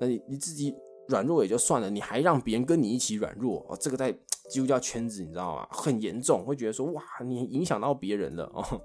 [0.00, 0.74] 那你你自己
[1.08, 4.10] 软弱也就算了，你还让别人跟你一起软弱哦，这个在
[4.48, 5.68] 基督教圈子你知道吗？
[5.70, 8.80] 很严重，会觉得说哇，你影响到别人了哦。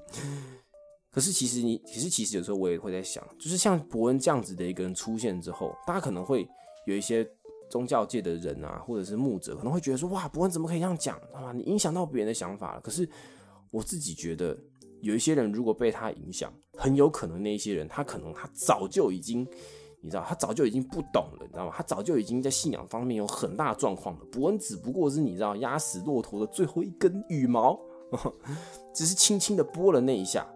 [1.14, 6.50] 可是其实你，其实其实有时候我也会在想，就是像伯恩这样子的一个人出现之后，大家可能会
[6.88, 7.24] 有一些
[7.70, 11.52] 宗教界的人啊，或者是牧者，可能会觉得说，哇，伯恩怎么可以这样讲啊？
[11.54, 12.82] 你影响到别人的想法了。
[12.82, 13.08] 可是
[13.70, 14.58] 我自己觉得，
[15.02, 19.48] 有一些人如果被他影响，很有可能那一些人，他可能他早就已经，
[20.02, 21.74] 你知道，他早就已经不懂了，你知道吗？
[21.78, 24.26] 他早就已经在信仰方面有很大状况了。
[24.32, 27.80] 伯恩只不过是你知道，压死骆驼的最后一根羽毛，
[28.96, 30.48] 只是轻轻的拨了那一下。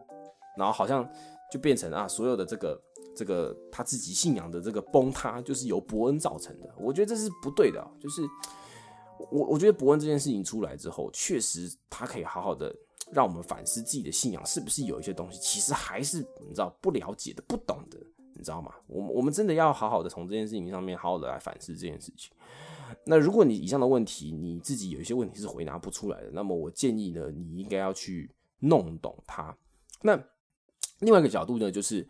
[0.58, 1.08] 然后好像
[1.52, 2.82] 就变成啊，所有的这个
[3.16, 6.74] 这个他自己信仰的这个崩塌，就是由伯恩造成的。
[6.78, 7.86] 我觉得这是不对的。
[8.00, 8.22] 就是
[9.32, 12.76] 我我觉得伯恩这件事情出来之后，确实他可以好好的
[13.12, 17.98] 让我们反思自己的信仰是不是有一些东西，其实还是你知道不了解的、不懂的，
[18.36, 18.74] 你知道吗？
[18.88, 22.32] 我我们真的要好好的从这件事情上面好好的来反思这件事情。
[23.06, 29.56] 那如果你以上的问题你自己有一些问题是回答不出来的，那么我建议呢，你应该要去弄懂它。
[30.02, 30.18] 那
[31.00, 32.08] 另外一个角度呢，就是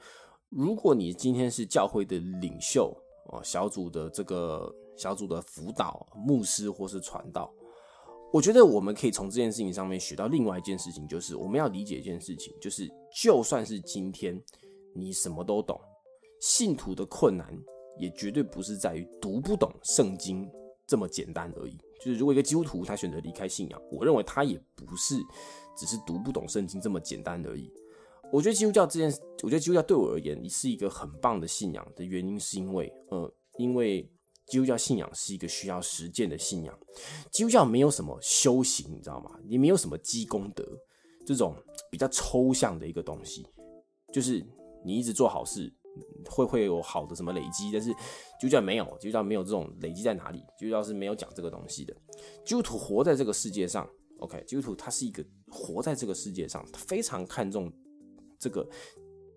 [0.49, 2.95] 如果你今天是教会的领袖
[3.31, 7.51] 哦，小组的这个小组的辅导牧师或是传道，
[8.31, 14.41] 我觉得我们可以从这件事情上面学到另外一件事情，就是我们要理解一件事情，就是就算是今天
[14.95, 15.79] 你什么都懂，
[16.39, 17.47] 信徒的困难
[17.99, 20.49] 也绝对不是在于读不懂圣经
[20.85, 21.77] 这么简单而已。
[21.99, 25.15] 就是如果一个基督徒他选择离开信仰，我认为他也不是
[25.75, 27.69] 只是读不懂圣经这么简单而已。
[28.31, 29.09] 我觉得基督教这件，
[29.43, 34.09] 我觉得基督教对我而言，是一个很棒的信仰的原因，是因为，呃，因为
[34.45, 36.77] 基督教信仰是一个需要实践的信仰。
[37.31, 39.31] 基督教没有什么修行，你知道吗？
[39.45, 40.65] 也没有什么积功德
[41.25, 41.55] 这种
[41.89, 43.47] 比较抽象的一个东西，
[44.13, 44.45] 就是
[44.85, 45.73] 你一直做好事，
[46.29, 47.71] 会会有好的什么累积。
[47.71, 50.43] 但是基督教没有，基督教没有这种累积在哪里？
[50.59, 51.95] 基督教是没有讲这个东西的。
[52.45, 57.71] 基督徒活在这个世界上，OK，基督徒他是一个活在这个世界上，他非常看重。
[58.39, 58.67] 这个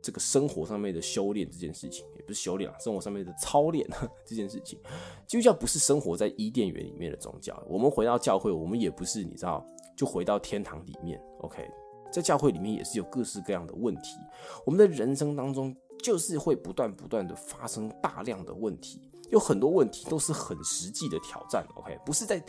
[0.03, 3.87] 这个生活上面的修炼这件事情，也不是修炼啊，生活上面的操练
[4.25, 4.79] 这件事情，
[5.27, 7.63] 基督教不是生活在伊甸园里面的宗教。
[7.69, 9.65] 我们回到教会，我们也不是你知道，
[9.97, 11.21] 就回到天堂里面。
[11.41, 11.69] OK，
[12.11, 14.17] 在教会里面也是有各式各样的问题。
[14.65, 21.67] 我们的人生当中就是会不断不断的发生大量的问题，有很多问题都是很实际的挑战。
[21.75, 22.43] OK，不是在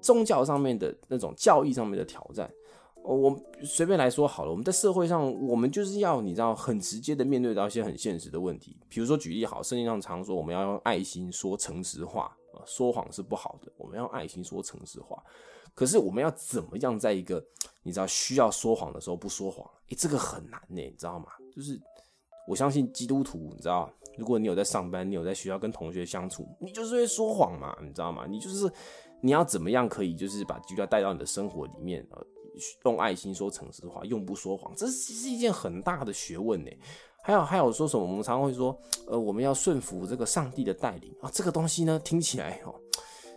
[0.00, 2.50] 宗教上面的那种教义上面的挑战。
[3.14, 8.76] 我随便来说好了，我们在社会上，我们就是要你知道很直接的面对到一些很现实的问题。
[8.88, 15.22] 比如说举例好，圣经上常说我们要用爱心说诚实话啊，说谎是不好的，我们要爱心说诚实话。
[15.72, 17.44] 可是我们要怎么样在一个
[17.84, 19.64] 你知道需要说谎的时候不说谎？
[19.90, 21.26] 诶，这个很难呢，你知道吗？
[21.54, 21.80] 就是
[22.48, 23.88] 我相信基督徒，你知道，
[24.18, 28.26] 如果你有在上班，你有在学校跟同学相处，你就是会说谎嘛，你知道吗？
[28.28, 28.68] 你就是
[29.20, 32.26] 你要怎么样可以就是把基督教带到你的生活里面呃。
[32.84, 36.70] 用爱心说诚实话，用不说谎，这是一件很大的学问呢。
[37.22, 38.04] 还有还有说什么？
[38.04, 41.28] 我们常常会说，呃，我们要顺服这个上帝的带领啊。
[41.32, 42.72] 这个东西呢，听起来哦。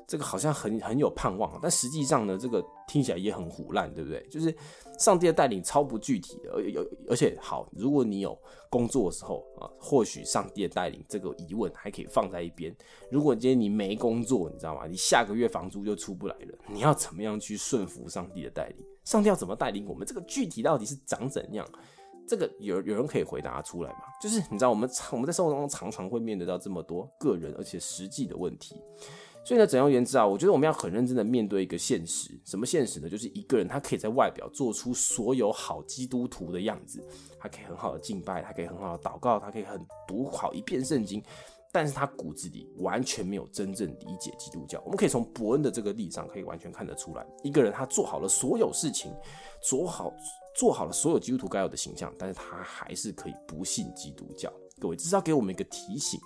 [0.09, 4.25] 这个好像很很有盼望，但实际上呢，这个听起来也很胡烂，对不对？
[4.27, 4.51] 就是
[4.97, 8.35] 上帝的带领超不具体的，而有而且好，如果你有
[8.71, 12.75] 工作的时候啊，或许上帝的带领这个疑问还可以放在一边。
[13.11, 14.87] 如果今天你没工作，你知道吗？
[14.87, 18.83] 你下个月房租就出不来了，你要怎么样去顺服上帝的带领？
[19.05, 20.07] 上帝要怎么带领我们？
[20.07, 21.63] 这个具体到底是长怎样？
[22.27, 23.99] 这个有有人可以回答出来吗？
[24.19, 28.75] 就是你知道，我们常我们在生活中常常会面对到这么多个人而且实际的问题。
[29.45, 32.29] 所以呢，总而言之啊，我觉得我们要很认真的面对一个现实。
[32.45, 33.09] 什么现实呢？
[33.09, 37.03] 就是一个人他可以在外表做出所有好基督徒的样子，
[37.39, 41.23] 他可以很好的敬拜，他可以很好的祷告，他可以很读好一遍圣经，
[41.71, 44.79] 但是他骨子里完全没有真正理解基督教。
[44.83, 49.11] 我们可以从伯恩的这个例上可以完全看得出来，一个人他做好了所有事情，
[49.63, 50.13] 做好
[50.55, 54.51] 做好了所有基督徒该有的形象，但是他还是可以不信基督教。
[54.79, 56.19] 各位，这是要给我们一个提醒。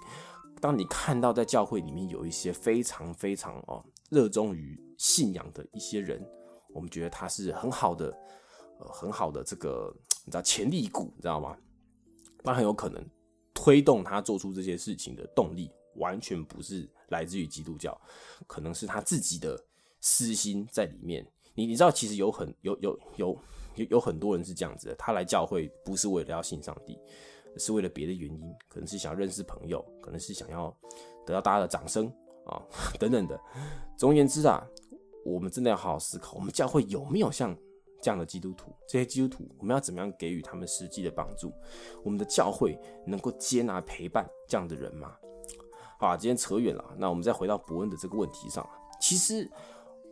[0.64, 6.26] 当你看到在教会里面有一些非常非常哦热衷于信仰的一些人，
[6.70, 8.08] 我们觉得他是很好的，
[8.80, 11.58] 呃很好的这个你知道潜力股，你知道吗？
[12.46, 13.06] 那很有可能
[13.54, 18.00] 推动他做出这些事情的动力，完全不是来自于基督教，
[18.48, 19.62] 可能是他自己的
[20.00, 21.30] 私心在里面。
[21.56, 23.38] 你你知道，其实有很有有有
[23.76, 26.98] 有有很多人是这样子的，他来教会不是为了要信上帝。
[27.58, 30.76] 是为了别的原因，可能是想认识朋友，可能是想要
[31.26, 32.08] 得到大家的掌声
[32.46, 32.62] 啊
[33.00, 33.40] 等等的。
[33.98, 34.66] 总而言之啊，
[35.26, 37.56] 我们真的要好好思考，我们教会有没有像
[38.02, 38.76] 这样的基督徒？
[38.88, 41.54] 这些基督徒，我们要怎么样给予他们实际的帮助？
[42.04, 45.16] 我们的教会能够接纳陪伴这样的人吗？
[46.00, 48.68] 好，今天扯远了，那我们再回到伯恩的这个问题上。
[49.00, 49.50] 其实，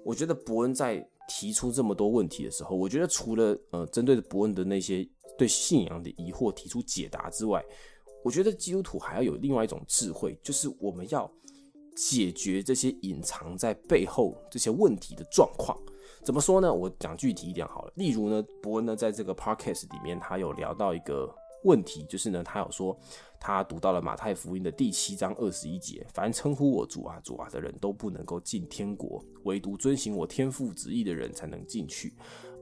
[0.06, 7.64] 我觉得伯恩在提出这么多问题的时候，我觉得除了呃针对伯恩的那些对信仰的疑惑提出解答之外，
[8.22, 11.32] 我觉得基督徒还要有另外一种智慧，就是我们要
[11.96, 15.78] 解决这些隐藏在背后这些问题的状况。
[16.22, 16.72] 怎么说呢？
[16.72, 17.94] 我讲具体一点好了。
[17.96, 22.96] 例如呢，伯恩呢在这个 podcast 里面，他有聊到一个问题，就是呢，他有说
[23.44, 32.14] 他读到了马太福音的第七章二十一节，凡称呼我主啊主啊的人都不能够进天国，唯独遵行我天父旨意的人才能进去。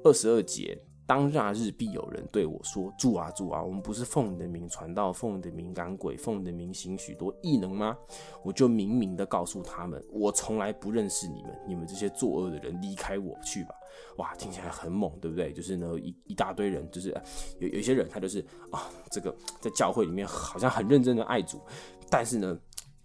[0.05, 0.81] 二十二节。
[1.09, 7.97] 当那日必有人对我说：“主啊，主啊，我们不是奉你的名传道，奉你的名赶鬼，奉你的名行许多异能吗？”
[8.45, 13.73] 我就明明的告诉他们：“我从来不认识你们，你们这些作恶的人，离开我去吧！”
[14.17, 15.51] 哇，听起来很猛，对不对？
[15.51, 17.09] 就是呢，一一大堆人，就是
[17.57, 21.59] 有有些人，他就是啊，这个在教会里面好像很认真的爱主，
[22.07, 22.55] 但是呢。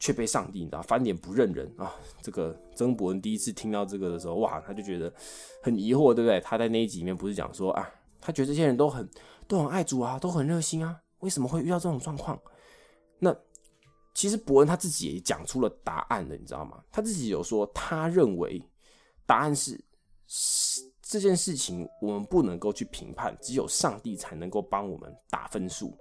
[0.05, 1.97] 却被上帝，你知道翻脸不认人啊！
[2.21, 5.11] 这个曾伯恩第一次听到这个的时候，哇，他就觉得
[5.63, 6.39] 很疑惑，对不对？
[6.43, 7.89] 他在那一集里面不是讲说啊，
[8.21, 9.09] 他觉得这些人都很
[9.49, 12.39] 都很爱主啊，都很热心啊，为什么会遇到这种状况？
[13.19, 13.35] 那
[14.13, 16.85] 其实伯恩他自己也讲出了答案了，你知道吗？
[16.93, 18.63] 他自己有说，他认为
[19.25, 19.83] 答案是
[20.27, 25.97] 是这件事情我们不能够去评判，只有上帝才能够帮我们打分数。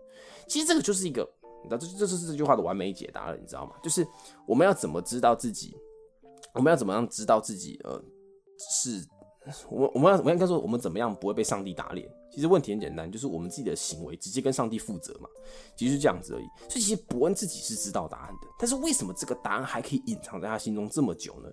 [0.45, 1.25] 其实这个就是一个。
[1.69, 3.73] 那这这是这句话的完美解答了，你知道吗？
[3.81, 4.05] 就是
[4.45, 5.75] 我们要怎么知道自己，
[6.53, 8.03] 我们要怎么样知道自己，呃，
[8.57, 9.05] 是，
[9.69, 12.09] 我我们要我应该说我们怎么样不会被上帝打脸？
[12.31, 15.29] 其实问题很简单，就是我们自己的行为直接跟上帝负责嘛，
[15.75, 16.45] 其实是这样子而已。
[16.69, 21.49] 所以其实伯恩自己是知道答案的，但是为什么这个答案还可以隐藏在他心中这么久呢？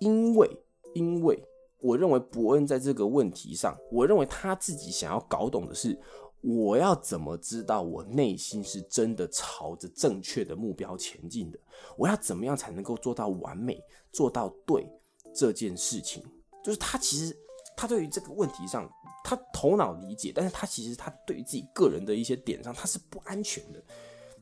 [0.00, 0.48] 因为
[0.94, 1.42] 因为
[1.80, 5.98] 我认为伯恩在这个问题上，我认为他自己想要搞懂的是。
[6.46, 11.58] 我要怎么知道我内心是真的朝着正确的目标前进的？
[11.96, 14.86] 我要怎么样才能够做到完美，做到对
[15.34, 16.22] 这件事情？
[16.62, 17.34] 就是他其实
[17.74, 18.86] 他对于这个问题上，
[19.24, 23.82] 他头脑理解，但是他其实他对于自己个人的一些点上，他是不安全的。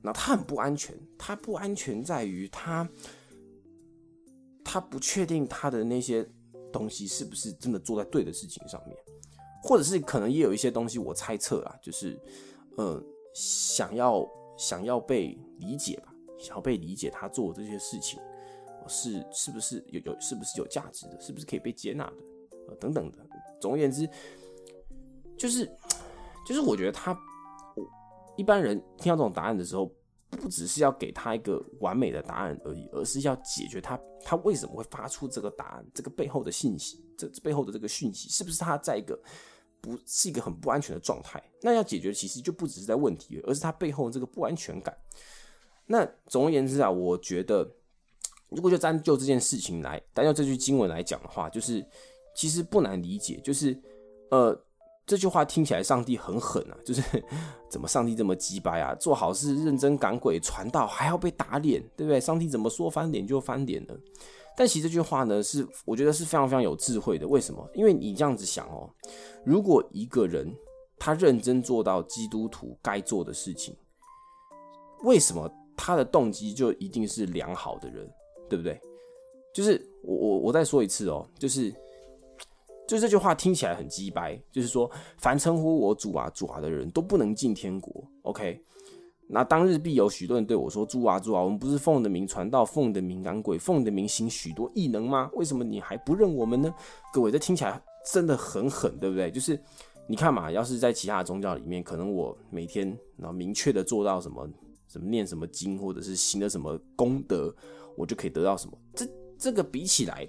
[0.03, 2.89] 那他很不安全，他不安全在于他
[4.65, 6.29] 他不确定他的那些
[6.73, 8.99] 东西是不是真的做在对的事情上面。
[9.63, 12.21] 或者是可能也有一些东西，我猜测啊，就是，
[12.77, 13.01] 呃，
[13.33, 18.21] 想要想要被理解吧，想要被理解，他做这些事情
[18.89, 22.13] 是是不是有有是不是有价值的，是不是可以被接纳的，
[22.69, 23.19] 呃等等的。
[23.61, 24.09] 总而言之，
[25.39, 25.65] 就是
[26.45, 27.13] 就是我觉得他，
[27.77, 27.89] 我
[28.37, 29.87] 一般人听到这种答案的时候，
[30.31, 39.17] 不只是要给他一个完美的答案而已，而是要解决他他为什么会发出这个答案，这个背后的信息，这背后的这个讯息，是不是他在一个。
[39.83, 44.97] 不是一个很不安全的状态，那要解决其实就不只是在问题，而是他背后这个不安全感。
[45.87, 47.69] 那总而言之啊，我觉得
[48.49, 51.85] 如果就单就这件事情来，单就这句经文来讲的话，就是
[52.35, 53.77] 其实不难理解，就是
[54.31, 54.57] 呃
[55.05, 57.03] 这句话听起来上帝很狠啊，就是
[57.69, 58.95] 怎么上帝这么鸡掰啊？
[58.95, 62.21] 做好事认真赶鬼传道还要被打脸，对不对？
[62.21, 63.95] 上帝怎么说翻脸就翻脸呢？
[64.57, 67.27] 但其实这句话呢，是我觉得是非常非常有智慧的。
[67.27, 67.67] 为什么？
[67.75, 68.89] 因为你这样子想哦，
[69.45, 70.55] 如果一个人
[70.99, 73.75] 他认真做到基督徒该做的事情，
[75.05, 78.09] 为什么他的动机就一定是良好的人，
[78.49, 78.81] 对不对？
[79.55, 81.71] 就是我我我再说一次哦，就是
[82.87, 88.05] 就这句话听起来很鸡掰，就是说凡称呼我主啊主啊的人都不能进天国。
[88.23, 88.63] OK。
[89.33, 95.31] 那当日必有许多人对我说：“猪啊，猪啊，我们不是奉的名传道，奉的名赶鬼，奉的名行许多异能吗？
[95.33, 96.73] 为什么你还不认我们呢？”
[97.15, 99.31] 各位，这听起来真的很狠，对不对？
[99.31, 99.59] 就是
[100.07, 104.47] 你看嘛，要是在其他的宗教里面，可能我每天然后明确的做到什么
[104.87, 107.55] 什么念什么经，或者是行了什么功德，
[107.97, 108.79] 我就可以得到什么。
[108.95, 109.09] 这
[109.39, 110.29] 这个比起来。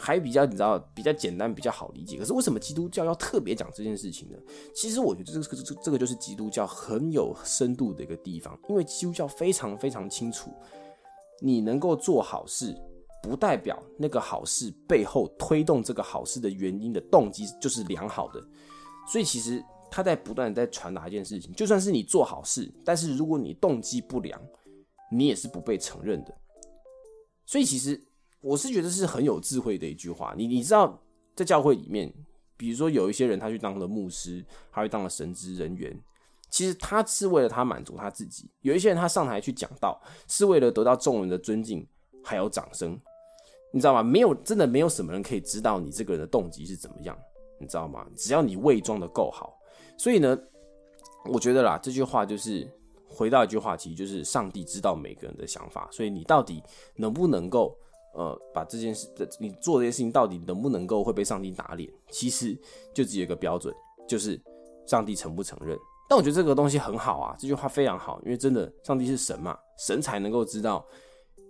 [0.00, 4.36] 还比较你知道比较简单比较好理解，可是为什么基督教要特别讲这件事情呢？
[4.74, 10.50] 其实我觉得这个这个这个就是基督教很有深度的一个地方，因为基督教非常非常清楚，
[11.42, 12.74] 你能够做好事，
[13.22, 18.40] 不代表那个好事背后推动这个好事的原因的动机就是良好的，
[19.06, 24.40] 所以其实他在不断的在传达一件事情，就算是你做好事，但是如果你动机不良，
[25.12, 26.34] 你也是不被承认的，
[27.44, 28.02] 所以其实。
[28.40, 30.34] 我是觉得是很有智慧的一句话。
[30.36, 31.00] 你你知道，
[31.36, 32.12] 在教会里面，
[32.56, 35.98] 比如说有一些人他去当了牧师，他去当了神职人员，
[36.50, 38.50] 其实他是为了他满足他自己。
[38.62, 41.86] 有一些人他上台去讲道，是为了得到众人的尊敬
[42.24, 42.98] 还有掌声，
[43.72, 44.02] 你知道吗？
[44.02, 47.16] 没有真的没有什么人可以知道你这个人的动机是怎么样，
[47.58, 48.06] 你知道吗？
[48.16, 49.56] 只要你伪装的够好，
[49.96, 50.38] 所以呢，
[51.26, 52.66] 我觉得啦，这句话就是
[53.06, 56.62] 回到一句话，其实就是上帝知道每个人的想法，所以你到底
[56.96, 57.76] 能不能够
[58.14, 59.08] 呃把这件事，
[59.38, 61.90] 你做这件事情到底能不能够会被上帝打脸？
[62.10, 62.58] 其实
[62.94, 63.74] 就只有一个标准，
[64.08, 64.40] 就是
[64.86, 65.78] 上帝承不承认。
[66.08, 70.84] 但我觉得这个东西很好啊，这句话非常好，因为真的，上帝是神嘛，神才能够知道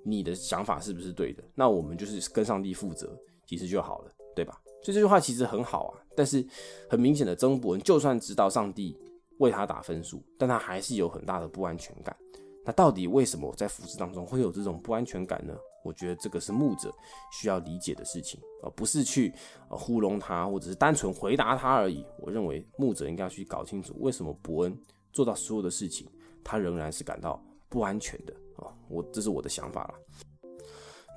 [0.04, 1.42] 你的想法是不是对的。
[1.54, 4.60] 那我们就是跟上帝负责，其实就好了，对吧？
[4.82, 6.00] 所以这句话其实很好啊。
[6.14, 6.46] 但是
[6.90, 8.94] 很明显的，曾伯恩就算知道上帝
[9.38, 12.14] 为他打分数，但他还是有很大的不安全感。
[12.62, 15.54] 那到底为什么在服饰当中会有这种不安全感呢？
[15.82, 16.92] 我觉得这个是牧者
[17.32, 19.32] 需要理解的事情，而不是去
[19.68, 22.04] 呃糊弄他，或者是单纯回答他而已。
[22.18, 24.78] 我认为牧者应该要去搞清楚，为什么伯恩
[25.12, 26.06] 做到所有的事情，
[26.44, 28.72] 他仍然是感到不安全的啊！
[28.88, 29.94] 我这是我的想法了。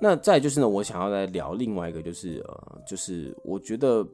[0.00, 4.06] 那再就是呢，我想要来聊另外一个，就是呃，就是我觉得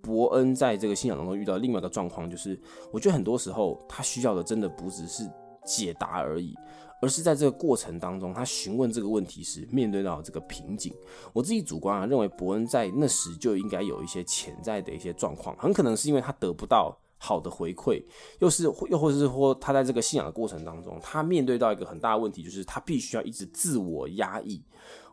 [0.00, 2.58] 伯恩在这个信仰当中遇到另外一个状况，就是
[2.92, 5.28] 我觉得很多时候他需要的真的不只是
[5.64, 6.54] 解答而已。
[7.00, 10.94] 而是在这个过程当中，他询问这个问题时面对到这个瓶颈。
[11.32, 18.02] 我自己主观啊认为，伯恩在那时就应该有一些潜在的一些状况，很可能是因为他得不到好的回馈，
[18.40, 24.62] 又是又或者是说他在这个信仰的过程当中，他面对到一个很大的问题，就是他必须要一直自我压抑。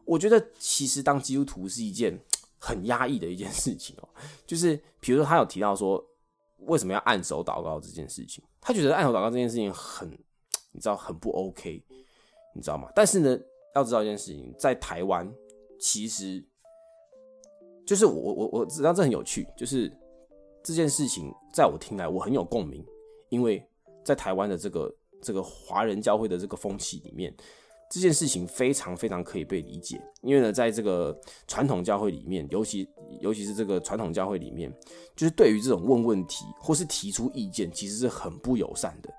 [0.04, 2.20] 我觉得其实当基督徒是一件
[2.60, 4.10] 很压抑的一件事情哦，
[4.46, 6.06] 就是比如说他有提到说
[6.66, 10.12] 为什么要按手祷告这件事情，他觉得按手祷告这件事情很。
[10.78, 11.84] 你知道很不 OK，
[12.54, 12.88] 你知道吗？
[12.96, 13.36] 但是呢，
[13.74, 15.28] 要知道一件事情，在台湾，
[15.80, 16.46] 其实
[17.84, 19.92] 就是我我我知道这很有趣，就是
[20.64, 22.86] 这件事情在我听来，我很有共鸣，
[23.30, 23.68] 因为
[24.06, 27.36] 在台湾的这个这个华人教会的这个风气里面，
[27.90, 30.00] 这件事情非常非常可以被理解。
[30.22, 32.88] 因为呢，在这个传统教会里面，尤其
[33.20, 34.72] 尤其是这个传统教会里面，
[35.16, 39.10] 就是对于这种问问题或是提出意见，其实是很不友善的。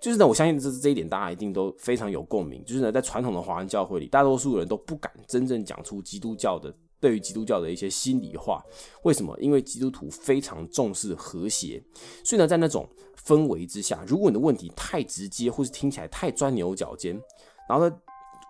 [0.00, 2.64] 就是呢，我相信这这一点大家一定都非常有共鸣。
[2.64, 8.62] 就是呢，在传统的华人教会里，大多数人都不敢真正讲出基督教的对于基督教的一些心里话。
[9.02, 9.36] 为什么？
[9.40, 11.82] 因为基督徒非常重视和谐，
[12.24, 12.88] 所以呢，在那种
[13.24, 17.20] 氛围之下，如果你的问题太直接，或是听起来太钻牛角尖，
[17.68, 17.96] 然后呢，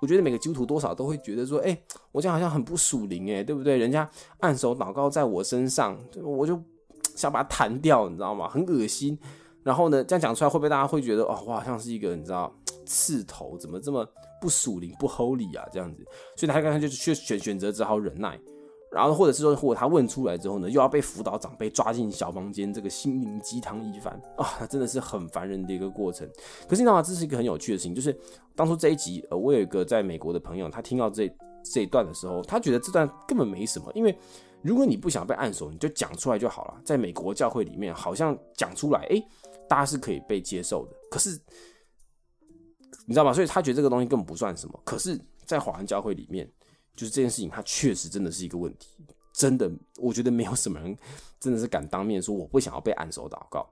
[0.02, 1.76] 我觉得每个基督徒多少都会觉得说，哎，
[2.12, 3.78] 我这样好像很不属灵，哎，对不对？
[3.78, 4.08] 人家
[4.40, 6.62] 按手祷告在我身上，我就
[7.16, 8.48] 想把它弹掉，你知道吗？
[8.48, 9.18] 很恶心。
[9.68, 12.50] 然后呢，这样讲出来会不会大家会觉得哦，我好像是一个你知道
[12.86, 14.02] 刺头，怎么这么
[14.40, 15.68] 不属灵不 holy 啊？
[15.70, 16.02] 这样子，
[16.36, 18.40] 所以他刚才就去选选择只好忍耐，
[18.90, 26.26] 然后或者是说，或者他问出来之后呢，又要被辅导长辈抓进小房间，这个心灵鸡汤一番 啊，那真的是很烦人的一个过程。
[26.66, 27.02] 可是你知道吗？
[27.02, 28.18] 这是一个很有趣的事情，就是
[28.56, 31.30] 当初这一集，呃，我有一个在美国的朋友，他听到这
[31.62, 34.18] 这一段的时候，他觉得这段根本没什么，因为
[34.62, 36.80] 如果你不想被按手，你就讲出来就好了。
[36.82, 39.22] 在美国教会里面，好像讲出来，哎。
[39.68, 41.38] 大家是可以被接受的，可是
[43.06, 43.32] 你知道吗？
[43.32, 44.80] 所以他觉得这个东西根本不算什么。
[44.84, 46.50] 可是，在华人教会里面，
[46.96, 48.88] 就是这件事情，它确实真的是一个问题。
[49.32, 50.96] 真的，我觉得没有什么人
[51.38, 53.68] 真的是敢当面说我不想要被按手祷告。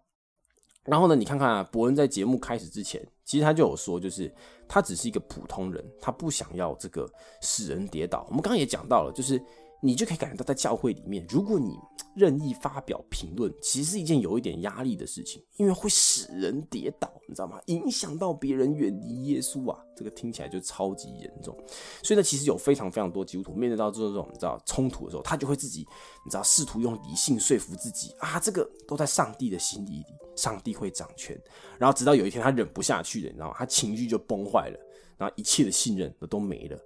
[0.85, 4.33] 然后呢，你看看啊，伯恩在节目开始之前，其实他就有说，就是
[4.69, 8.25] 他只是一个普通人，他不想要这个使人跌倒。
[8.29, 9.43] 我们刚刚也讲到了，就是。
[9.83, 11.77] 你就可以感觉到，在教会里面，如果你
[12.15, 17.61] 任意发表评论，其实是一件有一点压力的事情，因为会使人跌倒，你知道吗？
[17.67, 21.55] 影响到别人远离耶稣啊，这个听起来就超级严重。
[22.03, 25.87] 所以呢，其实有非常非常多基督徒面对到这种你知道冲突的时候，他就会自己
[26.25, 30.05] 你知道试图用理性说服自己啊，这个都在上帝的心里里，
[30.37, 31.39] 上帝会掌权。
[31.79, 33.55] 然后直到有一天他忍不下去了，你知道吗？
[33.59, 34.81] 他情绪就崩坏了，
[35.19, 36.79] 然后一切的信任都都没了。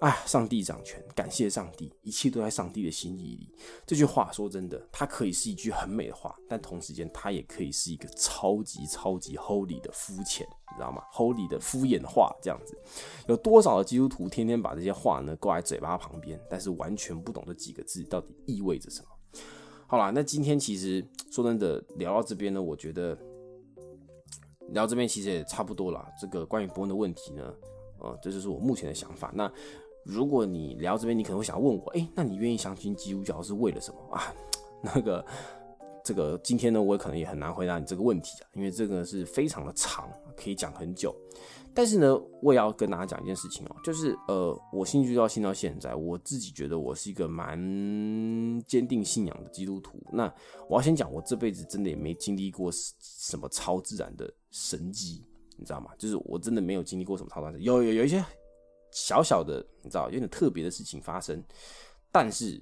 [0.00, 3.52] 啊，上帝掌权，感谢上帝，一切都在上帝的心意里。
[3.84, 12.78] 这句话说真的，它可以是一句很美的话，但同时间它也可以是一个超级超级 holy 的肤浅，你知道吗？holy 的敷衍话，这样子。
[13.26, 19.08] 有多少的基督徒天天把这些话呢挂在嘴巴旁边，但是完全不懂这几个字到底意味着什么？
[19.88, 23.18] 好啦，那今天其实说真的聊到这边呢，我觉得
[24.68, 26.06] 聊这边其实也差不多了。
[26.20, 27.52] 这个关于伯恩的问题呢，
[27.98, 29.32] 呃，这就是我目前的想法。
[29.34, 29.50] 那
[30.08, 34.34] 如果你聊这边，你可能会想问我，哎，那你愿意相信基督教是为了什么 啊？
[34.82, 35.22] 那个
[36.02, 41.14] 这个今天呢，我可能也很难回答你这个问题啊，因为这个是非常的长，可以讲很久。
[41.74, 47.58] 但是呢，我也要跟大家讲一件事情哦，就是呃，我信基督教信到现在，我自己觉得我是一个蛮
[48.66, 50.02] 坚定信仰的基督徒。
[50.10, 50.32] 那
[50.70, 55.22] 我要先讲，我这辈子真的也没经历过什么超自然的神迹，
[55.58, 55.90] 你知道吗？
[55.98, 58.24] 就是我真的没有经历过什么超自然，有有有一些
[58.98, 61.40] 小小的，你知道，有点特别的事情发生，
[62.10, 62.60] 但是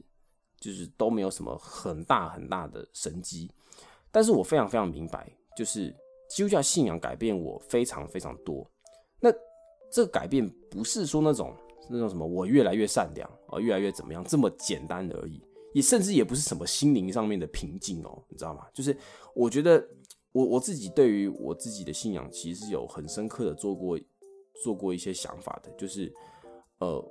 [0.61, 3.51] 就是都没有什么很大很大的神迹。
[4.13, 5.95] 但是我非常非常明白，就是
[6.29, 8.71] 基督教信仰改变我非常非常多。
[9.19, 9.33] 那
[9.91, 11.57] 这个改变不是说那种
[11.89, 18.67] 那种什么我越来越善良啊，越来越怎么样这么简单而已，也甚至也不是什么心灵上面的平静哦，你知道吗？
[18.75, 18.97] 就是
[19.35, 19.83] 我觉得
[20.33, 23.99] 我我自己对于我自己的信仰，其实有很深刻的做过
[24.63, 26.13] 做过一些想法的，就是
[26.79, 27.03] 呃，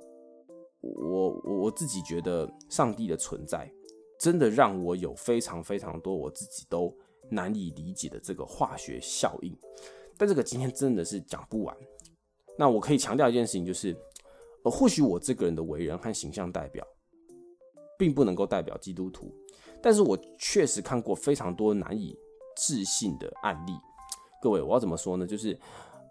[0.80, 3.70] 我我我自己觉得上帝的存在，
[4.20, 6.94] 真的让我有非常非常多我自己都
[7.30, 9.56] 难以理解的这个化学效应，
[10.16, 11.76] 但这个今天真的是讲不完。
[12.58, 13.94] 那我可以强调一件事情，就是，
[14.62, 16.86] 呃，或许我这个人的为人和形象代表，
[17.98, 19.30] 并不能够代表基督徒，
[19.82, 22.16] 但是我确实看过非常多难以
[22.56, 23.72] 置信的案例。
[24.40, 25.26] 各位，我要怎么说呢？
[25.26, 25.58] 就是，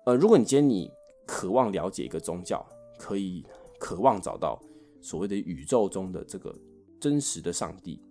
[0.05, 0.91] 呃，如果你今天你
[1.25, 2.65] 渴望了解一个宗教，
[2.97, 3.45] 可以
[3.79, 4.61] 渴望找到
[5.01, 6.55] 所谓的宇宙中的这个
[6.99, 8.01] 真实的上帝，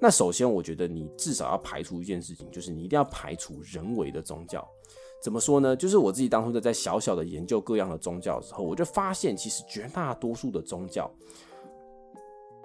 [0.00, 4.66] 那首先我觉得你至少要排除一件事情，就是你一定要排除人为的宗教。
[5.20, 5.74] 怎么说呢？
[5.74, 11.10] 就是我自己当初在在小小的研究各样的宗教之后，我就发现，其实绝大多数的宗教，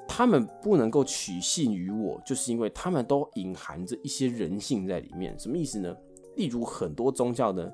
[0.07, 5.37] 他们不能够取信于我，就是因为他们都隐含着一些人性在里面。
[5.39, 5.95] 什么意思呢？
[6.35, 7.71] 例如很多宗教呢，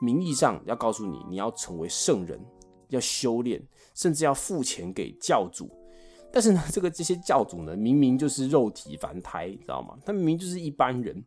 [0.00, 2.40] 名义上要告诉你你要成为圣人，
[2.88, 3.62] 要修炼，
[3.94, 5.70] 甚至要付钱给教主，
[6.32, 9.96] 但是呢， 这个这些教主呢，明明就是肉体凡胎，知道吗？
[10.04, 11.24] 他明明就是一般人。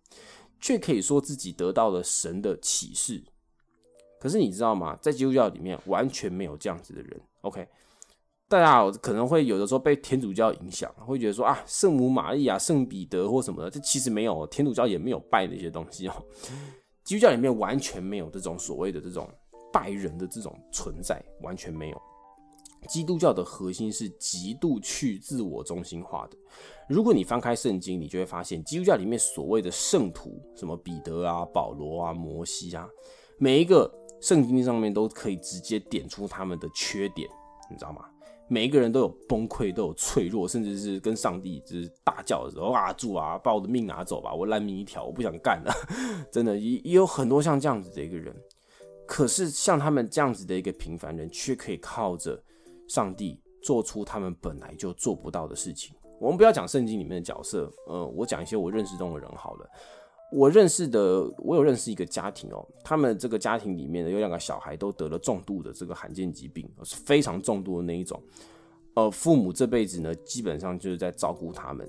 [0.66, 3.22] 却可以说自己得到了神的启示，
[4.18, 4.98] 可是你知道吗？
[5.02, 7.22] 在基督教里面完全没有这样子的人。
[7.42, 7.68] OK，
[8.48, 16.26] 大家可能会有的时候被天主教影响，会觉得说啊，圣母玛利亚、圣彼得或什么的，这其实没有，天主教也没有拜那些东西哦。
[17.04, 19.30] 基督教里面完全没有这种所谓的这种
[19.72, 22.02] 拜人的这种存在，完全没有。
[22.88, 26.38] 基督教的核心是极度去自我中心化的。
[26.90, 32.86] 如果你翻开圣经，你就会发现，基督教里面所谓的圣徒，什么彼得啊、保罗啊、摩西啊，
[33.38, 33.90] 每一个
[34.20, 37.30] 圣经上面都可以直接点出他们的缺点，
[37.70, 38.06] 你知道吗？
[38.54, 45.74] 每一个人都有崩溃，都有脆弱，甚至是跟上帝就是大叫的时候啊，主啊，把我的命拿走吧，我烂命一条，我不想干了。
[46.32, 48.32] 真的也也有很多像这样子的一个人，
[49.08, 52.40] 可是像他们这样子的一个平凡人，却可以靠着。
[52.86, 55.96] 上帝做出他们本来就做不到的事情。
[56.20, 59.70] 我们不要讲圣经里面的角色，呃，我讲一些我认识中的人好了。
[60.34, 68.22] 我认识的，我有认识一个家庭哦，他们这个家庭里面呢有两个小孩都得了重度的这个罕见疾病，是非常重度的那一种。
[68.96, 71.88] 呃，父母这辈子呢基本上就是在照顾他们。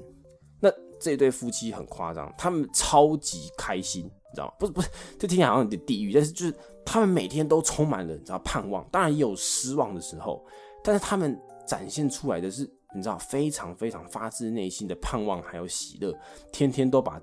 [0.60, 0.70] 那
[1.00, 4.52] 这对夫妻很夸张，他们超级开心，你知道吗？
[4.58, 4.88] 不是不是，
[5.18, 10.44] 这听起来好像有点地狱，但是就是他们每天都充满了你知道盼望，当然也有失望的时候。
[10.82, 16.14] 但是他们展现出来的是，你知道，非常非常发自内心的盼望还有喜乐，
[16.52, 17.18] 天天都把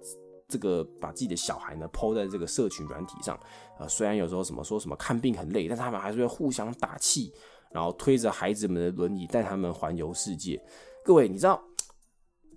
[0.51, 3.39] 这个把自己的小孩呢抛在这个社群软体上，
[3.79, 7.31] 呃，虽然有时候什么说什么看病很累，但是他们还是会互相打气，
[7.71, 10.61] 然后推着孩子们的轮椅带他们环游世界。
[11.05, 11.63] 各位，你知道，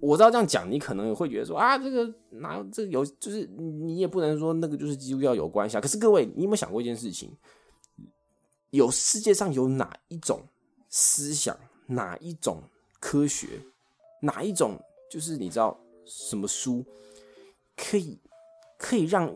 [0.01, 5.81] 我知道这样讲，你可能会觉得说啊，这个哪这个有，就是你也不能说那个就是基督教有关系啊。
[5.81, 7.31] 可是各位，你有没有想过一件事情？
[8.71, 10.43] 有世界上有哪一种？
[10.97, 12.63] 思想哪一种
[13.01, 13.49] 科学，
[14.23, 14.79] 哪一种
[15.11, 15.77] 就是你知道
[16.07, 16.85] 什么书
[17.77, 18.21] 可以
[18.79, 19.35] 可以让，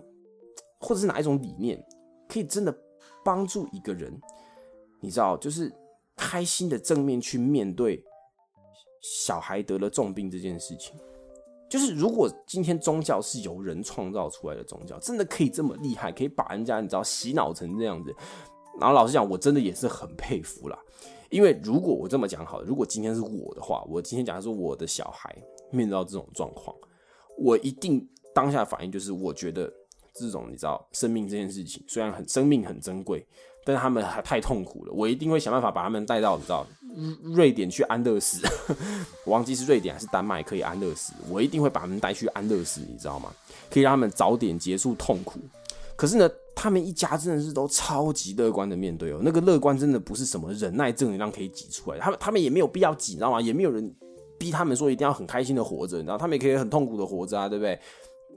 [0.80, 1.82] 或者是哪一种理念
[2.28, 2.76] 可以真的
[3.24, 4.12] 帮助一个人，
[5.00, 5.72] 你知道就是
[6.16, 8.04] 开心的正面去面对
[9.00, 10.94] 小孩得了重病这件事情。
[11.68, 18.14] 就是如果今天宗教是由人创造出来的宗教，真的可以这么厉害，可以把人家你知道洗脑成这样子。
[18.80, 20.78] 然后老实讲，我真的也是很佩服啦。
[21.28, 25.36] 因为如果我这么讲好了，如果今天是我的话，我今天假如说我的小孩
[25.70, 26.74] 面对到这种状况，
[27.36, 28.08] 我一定
[28.38, 29.68] 当下反应就是，我觉得
[30.14, 33.26] 这种你知道生命这件事情虽然很生命很珍贵，
[33.64, 36.64] 但是他们还太痛苦了，我一定会想办法把他们带到你知道
[37.34, 38.46] 瑞典去安乐死，
[39.26, 43.32] 忘记是瑞典还是丹麦可以安乐死，我一定会把他们带去安乐死，你知道吗？
[43.68, 45.40] 可以让他们早点结束痛苦。
[45.96, 53.40] 可是呢，他们一家真的是都超级乐观的面对哦，那个乐观真的不是什么忍耐正能量可以挤出来，他们他们也没有必要挤，你知道吗？
[53.40, 53.92] 也没有人
[54.38, 57.76] 逼他们说一定要很开心的活着，你知道，他们也可以很痛苦的活着啊，对不对？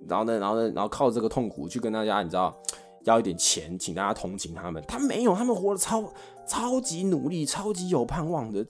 [0.08, 2.56] 然后呢，然后呢，然后靠这个痛苦去跟大家，你知道，
[3.04, 4.84] 要一点钱，请大家同情他们。
[4.88, 6.12] 他没有，他们活得超
[6.47, 8.66] 超级努力，超级有盼望的。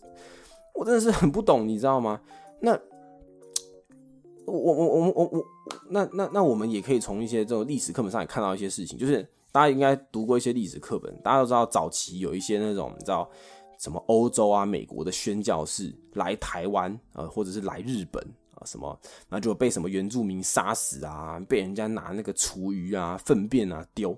[0.73, 2.21] 我真的是很不懂，你知道吗？
[2.61, 2.71] 那
[4.45, 5.45] 我我我我我我，
[5.89, 13.29] 那那那我们也可以从一些这种历史课本上也看到一些事情，就是大家应该读过一些历史课本，大家都知道早期有一些那种你知道
[13.79, 18.25] 什么欧洲啊、美国的宣教士来台湾啊，或者是来日本。
[18.65, 18.99] 什么，
[19.29, 24.17] 那就被什么原住民杀死啊，被人家拿那个厨余啊、粪便啊丢，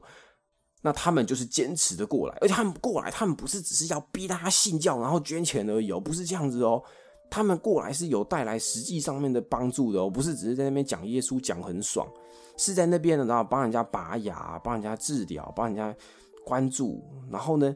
[0.81, 6.83] 那他们就是坚持的过来，而且他们过来，他们不是只是要逼大家信教，然后捐钱而已哦，不是这样子哦，
[7.29, 12.07] 他们过来是有带来实际上面的帮助的哦，不是只是在那边讲耶稣讲很爽，
[12.57, 15.95] 是在那边的，然后帮人家拔牙、帮人家治疗、帮人家
[16.45, 17.75] 关注，然后呢，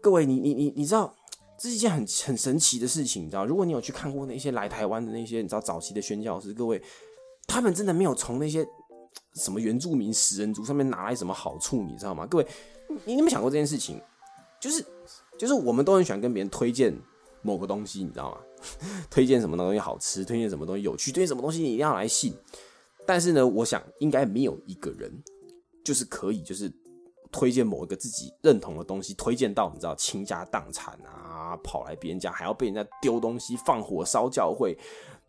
[0.00, 1.14] 各位，你你你你知道？
[1.62, 3.46] 这是一件很很神奇的事情，你知道？
[3.46, 6.82] 如果你有去看过那些来台湾的那些，你知道早期的宣教师，各位，
[7.46, 8.66] 他们真的没有从那些
[9.36, 12.26] 什么原住民食人族上面拿来什么好处，你知道吗？
[12.26, 12.46] 各位，
[13.04, 14.02] 你有没有想过这件事情？
[14.60, 14.84] 就是
[15.38, 16.92] 就是我们都很喜欢跟别人推荐
[17.42, 18.40] 某个东西，你知道吗？
[19.08, 22.34] 推荐什么东西好吃，推荐什么东西有趣，推荐什么东西你一定要来信。
[23.06, 25.12] 但是呢，我想应该没有一个人
[25.84, 26.72] 就是可以就是。
[27.32, 34.78] 推荐某一个自己认同的东西，推荐到你知道倾家荡产啊，跑来别人家还要被人家丢东西、放火烧教会，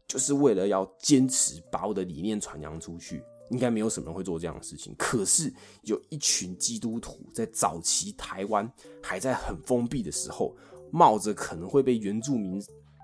[0.08, 3.24] 就是为了要坚持把我的理念传扬出去。
[3.50, 4.96] 应该没有什么人会做这样的事情。
[4.98, 10.56] 可是有一群基督徒在早期台湾还在很封闭的时候，
[10.92, 12.60] 冒着可能会被原住民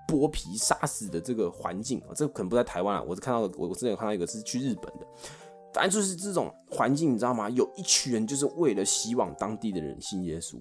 [0.08, 5.06] 剥皮杀死的这个环境啊，这可能不在台湾啊，我是看到我我之前有看到一个是去日本的。
[5.72, 7.48] 反正就是这种环境，你知道吗？
[7.50, 10.60] 有一群人就是为了希望当地的人信耶稣，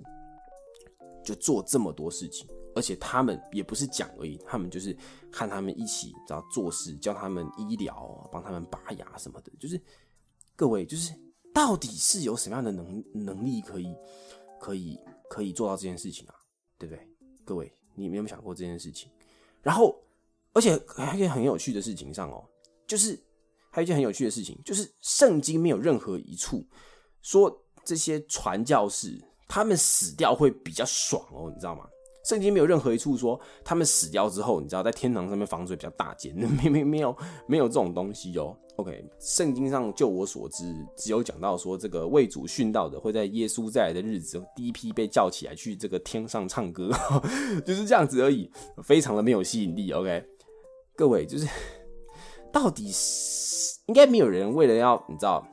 [1.24, 4.95] 就做这么多事情，而且他们也不是讲而已，他们就是
[5.32, 9.51] 和他们一起，知道做事，教他们医疗，帮他们拔牙什么的。
[9.60, 9.82] 就是
[10.55, 11.12] 各位，就是
[11.53, 13.95] 到底是有什么样的能能力可以
[14.60, 16.36] 可以可以做到这件事情啊？
[16.78, 17.07] 对不对？
[17.43, 19.10] 各位，你们有没有想过这件事情？
[19.64, 19.99] 然后，
[20.53, 22.47] 而且还有一件很有趣的事情上哦，
[22.86, 23.20] 就是。
[23.72, 26.65] 还有一件很有趣的事情，就是圣经没有任何一处
[27.22, 31.84] 说这些传教士他们死掉会比较爽哦，你知道吗？
[32.26, 37.17] 圣经没有任何一处说他们死掉之后，你知道在天堂上面房子比较大间， 没没没有
[37.47, 38.55] 没有这种东西哦。
[38.76, 46.91] OK，圣经上就我所知，只有讲到说这个为主殉道的会在耶稣再来的日子第一批被叫起来去这个天上唱歌，
[47.65, 48.51] 就是这样子而已，
[48.84, 49.91] 非常的没有吸引力。
[49.91, 50.24] OK，
[50.95, 51.47] 各位就是。
[52.52, 55.45] 到底是应该没有人为了要你知道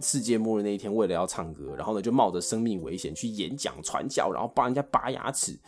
[0.00, 5.58] 世界末日那一天，为了要唱歌，然后呢就冒着生命危险去演讲传教，然后帮人家拔牙齿。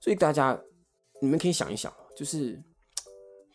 [0.00, 0.60] 所以大家
[1.22, 2.60] 你们可以想一想，就是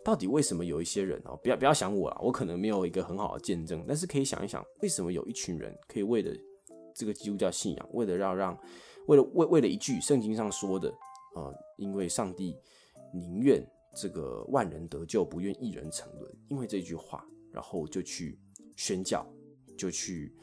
[0.04, 6.32] 到底为什么有一些人哦，不要不要想我啊，我可能没有一个很好的见证，但是可以想一想，为什么有一群人可以为了
[6.96, 8.58] 这个基督教信仰，为了要让，
[9.08, 10.90] 为了为为了一句圣经上说的
[11.36, 12.56] 啊，因为上帝
[13.14, 13.62] 宁愿。
[14.02, 18.40] 这个万人得救，不愿一人沉沦，因为这句话，然后就去
[18.78, 19.28] 宣教，
[19.78, 20.34] 就去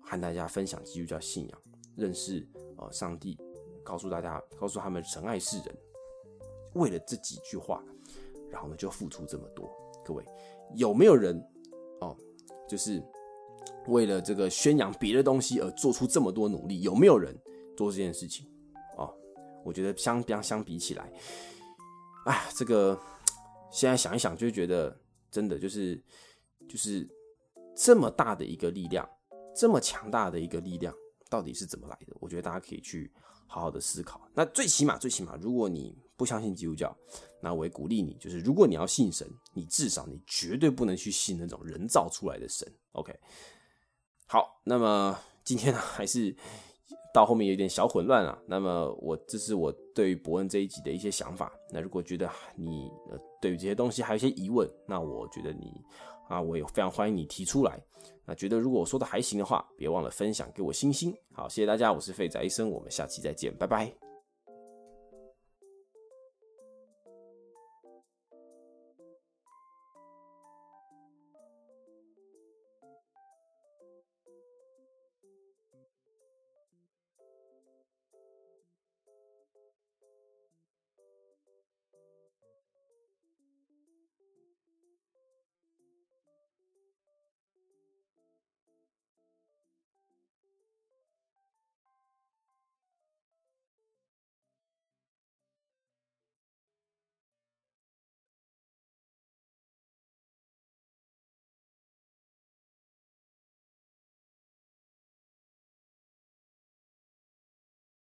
[0.00, 1.62] 和大家分享基督教信仰，
[1.94, 2.44] 认识
[2.76, 3.38] 呃上帝，
[3.84, 5.76] 告诉大家，告诉他们神爱世人，
[6.74, 7.80] 为了这几句话，
[8.50, 9.70] 然后呢就付出这么多。
[10.04, 10.24] 各位
[10.74, 11.40] 有没有人
[12.00, 12.16] 哦，
[12.68, 13.00] 就是
[13.86, 16.80] 为了这个宣扬别的东西而做出这么多努力？
[16.80, 17.32] 有没有人
[17.76, 18.48] 做这件事情？
[18.98, 19.14] 哦，
[19.64, 21.12] 我觉得相相相比起来。
[22.26, 23.00] 哎，这个
[23.70, 25.00] 现在想一想，就觉得
[25.30, 26.02] 真的就是
[26.68, 27.08] 就是
[27.76, 29.08] 这么大的一个力量，
[29.54, 30.92] 这么强大的一个力量，
[31.30, 32.16] 到底是怎么来的？
[32.20, 33.12] 我觉得大家可以去
[33.46, 34.28] 好好的思考。
[34.34, 36.96] 那最起码，最起码，如果你不相信基督教，
[37.40, 42.66] 那我也鼓励你，就是如果你要信神，你至少你绝对不能去信那种人造出来的神。
[42.90, 43.16] OK，
[44.26, 46.36] 好，那么今天呢，还是。
[47.16, 51.50] 到后面有点小混乱了，那么我这是我对于伯恩这一集的一些想法。
[51.72, 55.80] 那如果觉得你呃对于这些东西还有一些疑问，那我觉得你
[56.28, 57.82] 啊，我也非常欢迎你提出来。
[58.26, 61.16] 那觉得如果我说的还行的话，别忘了分享给我星星。
[61.32, 64.05] 好，谢谢大家，我是废仔医生，我们下期再见，拜拜。